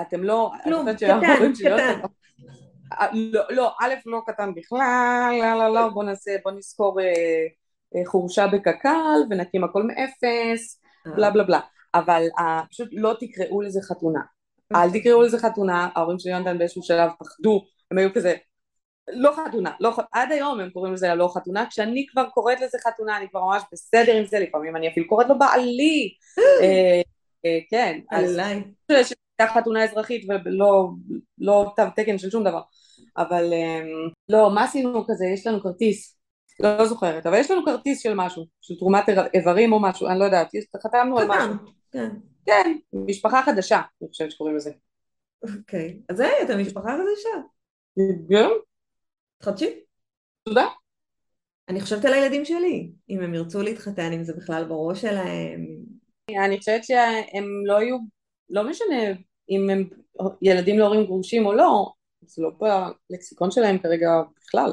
אתם 0.00 0.24
לא, 0.24 0.52
כלום, 0.64 0.92
קטן, 0.94 1.20
קטן. 1.54 2.00
לא, 3.12 3.42
לא, 3.50 3.72
א' 3.80 3.94
לא 4.06 4.20
קטן 4.26 4.54
בכלל, 4.54 5.38
לא, 5.40 5.58
לא, 5.58 5.74
לא, 5.74 5.88
בוא 5.88 6.04
נעשה, 6.04 6.36
בוא 6.44 6.52
נזכור 6.52 7.00
אה, 7.00 7.06
אה, 7.96 8.06
חורשה 8.06 8.46
בקק"ל 8.46 9.20
ונקים 9.30 9.64
הכל 9.64 9.82
מאפס, 9.82 10.82
בלה 11.16 11.30
בלה 11.30 11.44
בלה, 11.44 11.60
אבל 11.94 12.22
אה, 12.38 12.60
פשוט 12.70 12.88
לא 12.92 13.14
תקראו 13.20 13.62
לזה 13.62 13.80
חתונה, 13.82 14.20
אל 14.74 14.90
תקראו 14.90 15.22
לזה 15.22 15.38
חתונה, 15.38 15.88
ההורים 15.94 16.18
של 16.18 16.28
יונתן 16.28 16.58
באיזשהו 16.58 16.82
שלב 16.82 17.10
פחדו, 17.18 17.64
הם 17.90 17.98
היו 17.98 18.14
כזה, 18.14 18.34
לא 19.08 19.32
חתונה, 19.36 19.72
לא, 19.80 19.96
עד 20.12 20.32
היום 20.32 20.60
הם 20.60 20.70
קוראים 20.70 20.92
לזה 20.92 21.14
לא 21.14 21.28
חתונה, 21.34 21.66
כשאני 21.70 22.06
כבר 22.10 22.28
קוראת 22.28 22.60
לזה 22.60 22.78
חתונה, 22.86 23.16
אני 23.16 23.28
כבר 23.28 23.44
ממש 23.44 23.62
בסדר 23.72 24.16
עם 24.16 24.24
זה, 24.24 24.38
לפעמים 24.38 24.76
אני 24.76 24.88
אפילו 24.88 25.08
קוראת 25.08 25.28
לו 25.28 25.38
בעלי, 25.38 26.14
כן, 27.70 28.00
עליי. 28.10 28.62
הייתה 28.88 29.54
חתונה 29.54 29.84
אזרחית 29.84 30.26
ולא 30.44 30.88
לא 31.38 31.72
תו 31.76 31.82
תקן 31.96 32.18
של 32.18 32.30
שום 32.30 32.44
דבר 32.44 32.60
אבל 33.16 33.52
אמ, 33.52 33.86
לא 34.28 34.54
מה 34.54 34.64
עשינו 34.64 35.04
כזה 35.08 35.26
יש 35.34 35.46
לנו 35.46 35.62
כרטיס 35.62 36.18
לא, 36.60 36.86
זוכרת 36.86 37.26
אבל 37.26 37.38
יש 37.38 37.50
לנו 37.50 37.64
כרטיס 37.64 38.02
של 38.02 38.14
משהו 38.14 38.46
של 38.60 38.74
תרומת 38.78 39.04
איברים 39.34 39.72
או 39.72 39.82
משהו 39.82 40.08
אני 40.08 40.18
לא 40.18 40.24
יודעת 40.24 40.48
חתמנו 40.84 41.18
על 41.18 41.26
משהו 41.28 41.52
כן 41.92 42.08
כן 42.46 42.76
משפחה 42.92 43.42
חדשה 43.42 43.80
אני 44.02 44.08
חושבת 44.08 44.30
שקוראים 44.30 44.56
לזה 44.56 44.70
אוקיי 45.42 46.00
אז 46.08 46.20
היי 46.20 46.42
אתה 46.44 46.56
משפחה 46.56 46.88
חדשה 46.88 47.46
גם, 48.30 48.50
תחדשי. 49.38 49.80
תודה. 50.44 50.66
אני 51.68 51.80
חושבת 51.80 52.04
על 52.04 52.12
הילדים 52.12 52.44
שלי, 52.44 52.90
אם 53.10 53.20
הם 53.20 53.34
ירצו 53.34 53.62
להתחתן, 53.62 54.12
אם 54.12 54.24
זה 54.24 54.32
בכלל 54.36 54.64
בראש 54.64 55.00
שלהם. 55.00 55.66
אני 56.30 56.58
חושבת 56.58 56.84
שהם 56.84 57.66
לא 57.66 57.82
יהיו, 57.82 57.96
לא 58.50 58.68
משנה 58.68 59.12
אם 59.50 59.70
הם 59.70 59.88
ילדים 60.42 60.78
להורים 60.78 61.04
גרושים 61.04 61.46
או 61.46 61.52
לא, 61.52 61.92
זה 62.22 62.42
לא 62.42 62.50
בלקסיקון 63.10 63.50
שלהם 63.50 63.78
כרגע 63.78 64.08
בכלל. 64.36 64.70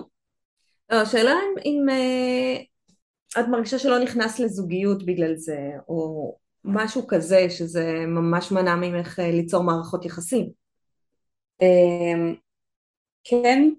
לא, 0.89 0.97
השאלה 1.01 1.31
אם, 1.31 1.55
אם 1.65 1.85
uh, 1.89 3.39
את 3.39 3.47
מרגישה 3.47 3.79
שלא 3.79 3.99
נכנס 3.99 4.39
לזוגיות 4.39 5.05
בגלל 5.05 5.35
זה, 5.35 5.57
או 5.87 6.35
משהו 6.63 7.07
כזה 7.07 7.49
שזה 7.49 8.05
ממש 8.07 8.51
מנע 8.51 8.75
ממך 8.75 9.19
uh, 9.19 9.21
ליצור 9.21 9.63
מערכות 9.63 10.05
יחסים. 10.05 10.49
Um, 11.63 12.35
כן, 13.23 13.69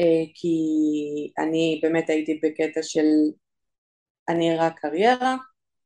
uh, 0.00 0.30
כי 0.34 0.56
אני 1.38 1.80
באמת 1.82 2.10
הייתי 2.10 2.40
בקטע 2.42 2.82
של 2.82 3.06
אני 4.28 4.56
רק 4.56 4.78
קריירה, 4.78 5.36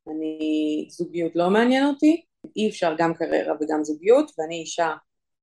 אני 0.08 0.86
זוגיות 0.90 1.32
לא 1.34 1.50
מעניין 1.50 1.86
אותי, 1.86 2.24
אי 2.56 2.68
אפשר 2.68 2.94
גם 2.98 3.14
קריירה 3.14 3.54
וגם 3.60 3.84
זוגיות, 3.84 4.32
ואני 4.38 4.54
אישה 4.54 4.94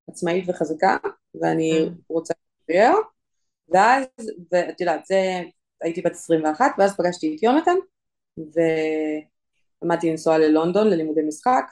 עצמאית 0.09 0.49
וחזקה, 0.49 0.97
ואני 1.41 1.87
mm. 1.87 1.91
רוצה 2.09 2.33
קריירה, 2.67 2.95
ואז, 3.69 4.05
ואת 4.51 4.81
יודעת, 4.81 5.05
זה, 5.05 5.41
הייתי 5.81 6.01
בת 6.01 6.11
21, 6.11 6.65
ואז 6.77 6.97
פגשתי 6.97 7.35
את 7.35 7.43
יונתן, 7.43 7.75
ועמדתי 9.81 10.09
לנסוע 10.09 10.37
ללונדון 10.37 10.87
ללימודי 10.87 11.21
משחק, 11.27 11.65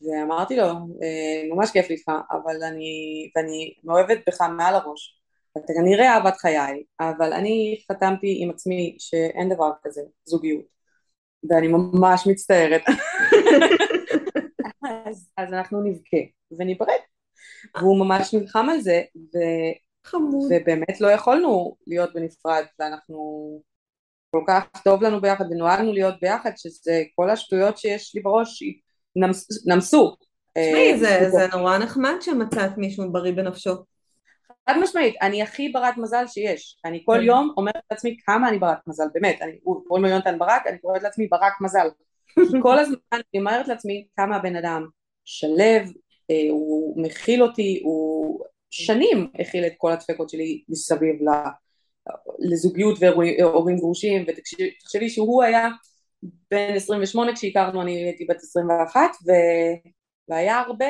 ואמרתי 0.00 0.56
לו, 0.56 0.64
אה, 0.64 1.48
ממש 1.50 1.70
כיף 1.70 1.88
לי 1.88 1.94
איתך, 1.94 2.12
אבל 2.30 2.62
אני, 2.62 3.30
ואני 3.36 3.74
מאוהבת 3.84 4.18
בך 4.28 4.40
מעל 4.40 4.74
הראש, 4.74 5.20
אתה 5.58 5.72
כנראה 5.72 6.14
אהבת 6.14 6.36
חיי, 6.36 6.82
אבל 7.00 7.32
אני 7.32 7.78
חתמתי 7.92 8.38
עם 8.40 8.50
עצמי 8.50 8.96
שאין 8.98 9.48
דבר 9.54 9.70
כזה, 9.82 10.00
זוגיות, 10.24 10.75
ואני 11.50 11.68
ממש 11.68 12.26
מצטערת. 12.26 12.82
אז, 15.06 15.30
אז 15.36 15.52
אנחנו 15.52 15.82
נבכה 15.82 16.16
וניפרד. 16.58 16.88
והוא 17.76 17.98
ממש 17.98 18.34
נלחם 18.34 18.68
על 18.68 18.80
זה, 18.80 19.02
ו, 19.16 19.38
חמוד. 20.04 20.50
ובאמת 20.50 21.00
לא 21.00 21.08
יכולנו 21.08 21.76
להיות 21.86 22.14
בנפרד, 22.14 22.64
ואנחנו 22.78 23.16
כל 24.30 24.44
כך 24.46 24.64
טוב 24.84 25.02
לנו 25.02 25.20
ביחד, 25.20 25.44
ונוהגנו 25.50 25.92
להיות 25.92 26.14
ביחד, 26.20 26.50
שזה 26.56 27.02
כל 27.14 27.30
השטויות 27.30 27.78
שיש 27.78 28.14
לי 28.14 28.22
בראש 28.22 28.62
נמס, 29.16 29.66
נמסו. 29.66 30.16
תשמעי, 30.58 30.92
אה, 30.92 30.98
זה, 30.98 31.30
זה 31.30 31.46
נורא 31.52 31.78
נחמד 31.78 32.14
שמצאת 32.20 32.76
מישהו 32.76 33.12
בריא 33.12 33.32
בנפשו. 33.32 33.74
חד 34.68 34.74
משמעית, 34.82 35.14
אני 35.22 35.42
הכי 35.42 35.68
ברת 35.68 35.96
מזל 35.96 36.24
שיש. 36.26 36.78
אני 36.84 37.02
כל 37.06 37.16
כן. 37.18 37.22
יום 37.22 37.52
אומרת 37.56 37.82
לעצמי 37.90 38.16
כמה 38.26 38.48
אני 38.48 38.58
ברת 38.58 38.78
מזל, 38.86 39.04
באמת. 39.14 39.42
אני, 39.42 39.58
קוראים 39.86 40.04
לו 40.04 40.10
יונתן 40.10 40.38
ברק, 40.38 40.66
אני 40.66 40.78
קוראת 40.78 41.02
לעצמי 41.02 41.26
ברק 41.26 41.52
מזל. 41.60 41.88
כי 42.34 42.60
כל 42.62 42.78
הזמן 42.78 42.96
אני 43.12 43.40
אומרת 43.40 43.68
לעצמי 43.68 44.06
כמה 44.16 44.36
הבן 44.36 44.56
אדם 44.56 44.86
שלו, 45.24 45.54
אה, 46.30 46.50
הוא 46.50 47.02
מכיל 47.02 47.42
אותי, 47.42 47.80
הוא 47.84 48.40
שנים 48.70 49.30
הכיל 49.40 49.66
את 49.66 49.72
כל 49.76 49.92
הדפקות 49.92 50.30
שלי 50.30 50.64
מסביב 50.68 51.16
לזוגיות 52.38 52.98
והורים 53.00 53.76
גרושים, 53.76 54.24
ותחשבי 54.28 55.08
שהוא 55.08 55.42
היה 55.42 55.68
בן 56.50 56.74
28 56.74 57.34
כשהכרנו, 57.34 57.82
אני 57.82 58.04
הייתי 58.04 58.24
בת 58.24 58.36
21, 58.36 59.00
ו... 59.26 59.30
והיה 60.28 60.58
הרבה 60.58 60.86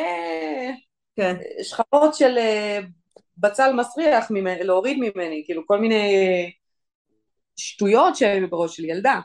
כן. 1.17 1.37
שכבות 1.63 2.15
של 2.15 2.39
אה, 2.39 2.81
בצל 3.39 3.73
מסריח 3.73 4.31
ממני, 4.31 4.65
להוריד 4.65 4.99
ממני, 5.01 5.43
כאילו 5.47 5.67
כל 5.67 5.79
מיני 5.79 6.13
שטויות 7.57 8.17
שהיו 8.17 8.51
בראש 8.51 8.77
של 8.77 8.85
ילדה. 8.85 9.21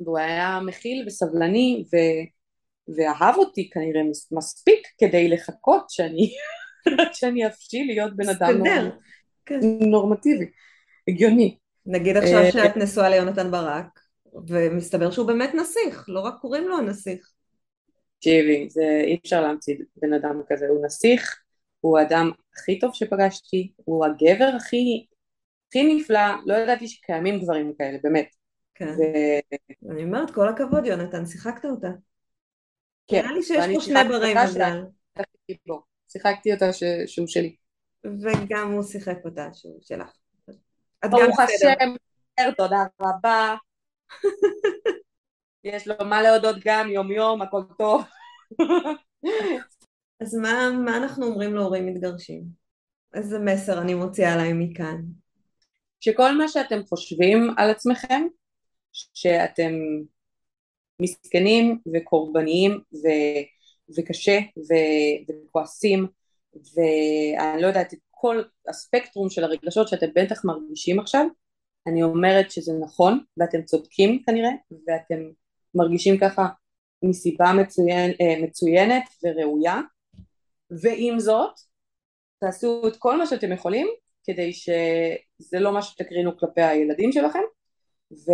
והוא 0.00 0.18
היה 0.18 0.60
מכיל 0.66 1.04
וסבלני 1.06 1.84
ו... 1.92 1.96
ואהב 2.96 3.36
אותי 3.36 3.70
כנראה 3.70 4.00
מספיק 4.32 4.86
כדי 4.98 5.28
לחכות 5.28 5.90
שאני, 5.90 6.34
שאני 7.18 7.46
אפשיל 7.46 7.86
להיות 7.86 8.16
בן 8.16 8.28
אדם 8.28 8.56
נורמ... 8.56 8.90
כן. 9.46 9.60
נורמטיבי, 9.80 10.46
הגיוני. 11.08 11.58
נגיד 11.86 12.16
עכשיו 12.16 12.38
אה, 12.38 12.52
שאת 12.52 12.76
נשואה 12.76 13.08
ליונתן 13.08 13.50
ברק, 13.50 14.00
ומסתבר 14.48 15.10
שהוא 15.10 15.26
באמת 15.26 15.54
נסיך, 15.54 16.04
לא 16.08 16.20
רק 16.20 16.34
קוראים 16.40 16.68
לו 16.68 16.78
הנסיך. 16.78 17.30
תקשיבי, 18.18 18.68
אי 19.04 19.18
אפשר 19.24 19.40
להמציא 19.40 19.76
בן 19.96 20.12
אדם 20.12 20.42
כזה, 20.48 20.66
הוא 20.68 20.84
נסיך, 20.84 21.42
הוא 21.82 21.98
האדם 21.98 22.30
הכי 22.54 22.78
טוב 22.78 22.94
שפגשתי, 22.94 23.72
הוא 23.76 24.06
הגבר 24.06 24.50
הכי, 24.56 25.06
הכי 25.68 25.94
נפלא, 25.94 26.20
לא 26.46 26.54
ידעתי 26.54 26.88
שקיימים 26.88 27.40
גברים 27.40 27.72
כאלה, 27.78 27.98
באמת. 28.02 28.28
כן. 28.74 28.88
ו... 28.88 29.02
אני 29.90 30.04
אומרת, 30.04 30.30
כל 30.30 30.48
הכבוד 30.48 30.86
יונתן, 30.86 31.26
שיחקת 31.26 31.64
אותה. 31.64 31.90
כן. 33.06 33.22
נראה 33.22 33.32
לי 33.32 33.42
שיש 33.42 33.64
פה 33.74 33.80
שני 33.80 34.04
ברי 34.08 34.34
מזל. 34.44 34.82
שיחקתי 36.08 36.52
אותה 36.54 36.72
ש... 36.72 36.82
שהוא 37.06 37.26
שלי. 37.26 37.56
וגם 38.04 38.72
הוא 38.72 38.82
שיחק 38.82 39.18
אותה 39.24 39.48
שהוא 39.54 39.78
שלך. 39.82 40.12
ברוך 41.10 41.40
השם, 41.40 41.94
תודה 42.56 42.84
רבה. 43.00 43.54
יש 45.64 45.88
לו 45.88 45.94
מה 46.04 46.22
להודות 46.22 46.56
גם 46.64 46.90
יום 46.90 47.12
יום, 47.12 47.42
הכל 47.42 47.62
טוב. 47.78 48.04
אז 50.22 50.34
מה, 50.34 50.70
מה 50.84 50.96
אנחנו 50.96 51.26
אומרים 51.26 51.54
להורים 51.54 51.86
מתגרשים? 51.86 52.42
איזה 53.14 53.38
מסר 53.38 53.80
אני 53.80 53.94
מוציאה 53.94 54.36
להם 54.36 54.58
מכאן? 54.58 55.02
שכל 56.00 56.38
מה 56.38 56.48
שאתם 56.48 56.80
חושבים 56.88 57.54
על 57.56 57.70
עצמכם, 57.70 58.22
שאתם 58.92 59.72
מסכנים 61.00 61.78
וקורבניים 61.94 62.80
ו, 62.94 63.08
וקשה 63.98 64.38
ו, 64.58 64.74
וכועסים 65.28 66.06
ואני 66.54 67.62
לא 67.62 67.66
יודעת, 67.66 67.94
כל 68.10 68.42
הספקטרום 68.68 69.30
של 69.30 69.44
הרגשות 69.44 69.88
שאתם 69.88 70.06
בטח 70.14 70.44
מרגישים 70.44 71.00
עכשיו, 71.00 71.26
אני 71.86 72.02
אומרת 72.02 72.50
שזה 72.50 72.72
נכון 72.80 73.24
ואתם 73.36 73.62
צודקים 73.62 74.22
כנראה 74.26 74.50
ואתם 74.86 75.20
מרגישים 75.74 76.18
ככה 76.18 76.48
מסיבה 77.02 77.52
מצוין, 77.52 78.10
אה, 78.20 78.42
מצוינת 78.42 79.02
וראויה 79.22 79.80
ועם 80.82 81.20
זאת 81.20 81.60
תעשו 82.40 82.88
את 82.88 82.96
כל 82.96 83.18
מה 83.18 83.26
שאתם 83.26 83.52
יכולים 83.52 83.86
כדי 84.24 84.52
שזה 84.52 85.60
לא 85.60 85.72
מה 85.72 85.82
שתקרינו 85.82 86.38
כלפי 86.38 86.62
הילדים 86.62 87.12
שלכם 87.12 87.42
ו... 88.12 88.32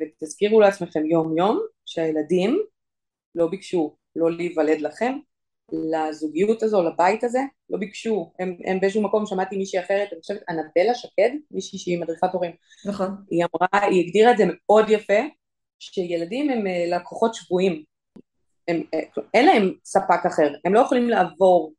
ותזכירו 0.00 0.60
לעצמכם 0.60 1.06
יום 1.06 1.38
יום 1.38 1.60
שהילדים 1.86 2.62
לא 3.34 3.46
ביקשו 3.46 3.96
לא 4.16 4.30
להיוולד 4.30 4.80
לכם, 4.80 5.18
לזוגיות 5.72 6.62
הזו, 6.62 6.82
לבית 6.82 7.24
הזה, 7.24 7.38
לא 7.70 7.78
ביקשו, 7.78 8.32
הם, 8.38 8.56
הם 8.64 8.80
באיזשהו 8.80 9.02
מקום, 9.02 9.26
שמעתי 9.26 9.56
מישהי 9.56 9.80
אחרת, 9.80 10.12
אני 10.12 10.20
חושבת 10.20 10.42
אנבלה 10.48 10.94
שקד, 10.94 11.30
מישהי 11.50 11.78
שהיא 11.78 12.00
מדריכת 12.00 12.28
הורים, 12.32 12.52
נכון, 12.86 13.08
היא 13.30 13.44
אמרה, 13.44 13.86
היא 13.90 14.06
הגדירה 14.06 14.32
את 14.32 14.36
זה 14.38 14.44
מאוד 14.48 14.84
יפה, 14.88 15.20
שילדים 15.78 16.50
הם 16.50 16.66
אה, 16.66 16.96
לקוחות 16.96 17.34
שבויים, 17.34 17.84
הם, 18.70 18.82
אה, 18.94 19.22
אין 19.34 19.46
להם 19.46 19.72
ספק 19.84 20.26
אחר, 20.26 20.52
הם 20.64 20.74
לא 20.74 20.80
יכולים 20.80 21.08
לעבור 21.08 21.72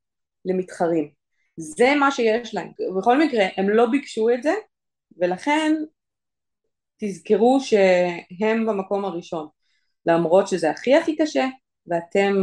למתחרים, 0.46 1.10
זה 1.58 1.96
מה 2.00 2.12
שיש 2.12 2.56
להם, 2.56 2.72
בכל 2.98 3.20
מקרה 3.20 3.46
הם 3.58 3.70
לא 3.70 3.86
ביקשו 3.86 4.30
את 4.30 4.44
זה, 4.44 4.54
ולכן 5.18 5.74
תזכרו 6.98 7.60
שהם 7.62 8.66
במקום 8.66 9.06
הראשון, 9.06 9.48
למרות 10.06 10.48
שזה 10.48 10.70
הכי 10.70 10.96
הכי 10.96 11.16
קשה, 11.16 11.48
ואתם 11.88 12.34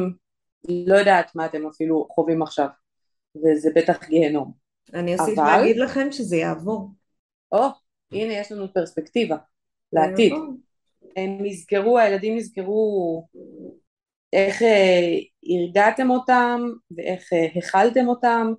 לא 0.69 0.97
יודעת 0.97 1.35
מה 1.35 1.47
אתם 1.47 1.67
אפילו 1.67 2.09
חווים 2.11 2.43
עכשיו, 2.43 2.69
וזה 3.37 3.71
בטח 3.75 4.09
גיהנום. 4.09 4.53
אני 4.95 5.15
אוסיף 5.15 5.39
אבל... 5.39 5.47
להגיד 5.47 5.77
לכם 5.77 6.13
שזה 6.13 6.37
יעבור. 6.37 6.91
או, 7.53 7.67
הנה 8.13 8.33
יש 8.33 8.53
לנו 8.53 8.73
פרספקטיבה 8.75 9.37
לעתיד. 9.93 10.33
הם 11.17 11.39
נזכרו, 11.41 11.99
הילדים 11.99 12.37
נזכרו 12.37 13.27
איך 14.33 14.63
אה, 14.63 15.19
הרגעתם 15.43 16.11
אותם, 16.11 16.61
ואיך 16.97 17.33
אה, 17.33 17.47
הכלתם 17.57 18.09
אותם, 18.09 18.53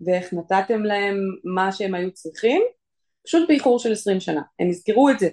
ואיך 0.00 0.32
נתתם 0.32 0.82
להם 0.82 1.16
מה 1.44 1.72
שהם 1.72 1.94
היו 1.94 2.12
צריכים, 2.12 2.62
פשוט 3.26 3.48
באיחור 3.48 3.78
של 3.78 3.92
עשרים 3.92 4.20
שנה. 4.20 4.42
הם 4.58 4.70
יזכרו 4.70 5.10
את 5.10 5.18
זה, 5.18 5.28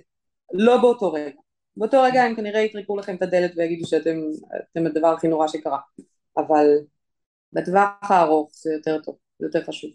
לא 0.54 0.78
באותו 0.82 1.14
רגע. 1.14 1.40
באותו 1.78 2.02
רגע 2.02 2.24
הם 2.24 2.36
כנראה 2.36 2.62
יטרקו 2.62 2.98
לכם 2.98 3.16
את 3.16 3.22
הדלת 3.22 3.52
ויגידו 3.56 3.88
שאתם 3.88 4.86
הדבר 4.86 5.08
הכי 5.08 5.28
נורא 5.28 5.48
שקרה, 5.48 5.80
אבל 6.38 6.68
בטווח 7.54 7.90
הארוך 8.02 8.52
זה 8.54 8.74
יותר 8.74 9.02
טוב, 9.02 9.18
זה 9.40 9.48
יותר 9.48 9.64
חשוב. 9.64 9.92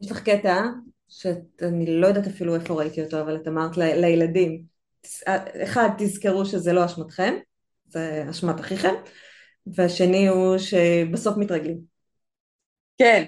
יש 0.00 0.10
לך 0.10 0.22
קטע 0.22 0.62
שאני 1.08 2.00
לא 2.00 2.06
יודעת 2.06 2.26
אפילו 2.26 2.54
איפה 2.54 2.74
ראיתי 2.74 3.02
אותו, 3.04 3.20
אבל 3.20 3.36
את 3.36 3.48
אמרת 3.48 3.76
ל- 3.76 4.00
לילדים, 4.00 4.64
אחד, 5.62 5.88
תזכרו 5.98 6.44
שזה 6.44 6.72
לא 6.72 6.84
אשמתכם, 6.84 7.34
זה 7.88 8.24
אשמת 8.30 8.60
אחיכם, 8.60 8.94
והשני 9.66 10.28
הוא 10.28 10.58
שבסוף 10.58 11.36
מתרגלים. 11.36 11.78
כן, 12.98 13.24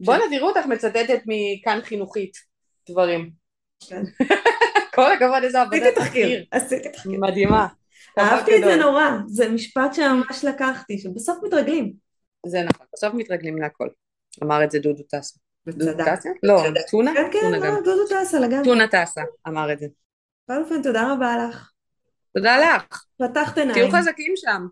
בואנה 0.00 0.24
תראו 0.30 0.48
אותך 0.48 0.66
מצטטת 0.66 1.20
מכאן 1.26 1.80
חינוכית 1.82 2.36
דברים. 2.90 3.30
כן. 3.88 4.02
כל 4.94 5.12
הכבוד 5.12 5.42
איזה 5.42 5.60
עבודת 5.60 5.82
עשיתי 5.82 6.00
תחקיר, 6.00 6.44
עשיתי 6.50 6.88
תחקיר. 6.88 7.20
מדהימה. 7.20 7.66
אהבתי 8.18 8.56
את. 8.56 8.64
זה 8.64 8.76
נורא, 8.76 9.10
זה 9.26 9.48
משפט 9.48 9.94
שממש 9.94 10.44
לקחתי, 10.44 10.98
שבסוף 10.98 11.38
מתרגלים. 11.42 11.92
זה 12.46 12.62
נכון, 12.62 12.86
בסוף 12.92 13.14
מתרגלים 13.14 13.56
להכל. 13.58 13.88
אמר 14.42 14.64
את 14.64 14.70
זה 14.70 14.78
דודו 14.78 15.02
טסה. 15.02 15.38
דודו. 15.66 16.04
טסה? 16.04 16.28
לא, 16.42 16.62
טונה? 16.90 17.12
כן, 17.14 17.28
כן. 17.32 17.52
לא, 17.52 17.80
דודו 17.84 18.02
טסה 18.06 18.40
לגמרי. 18.40 18.64
טונה 18.64 18.88
טסה 18.88 19.20
אמר 19.48 19.72
את 19.72 19.78
זה. 19.78 19.86
בכל 20.44 20.62
אופן, 20.62 20.82
תודה 20.82 21.12
רבה 21.12 21.36
לך. 21.48 21.70
תודה 22.36 22.58
לך. 22.58 23.04
פתחת 23.18 23.58
עיניים. 23.58 23.90
תהיו 23.90 24.00
חזקים 24.00 24.32
שם. 24.36 24.66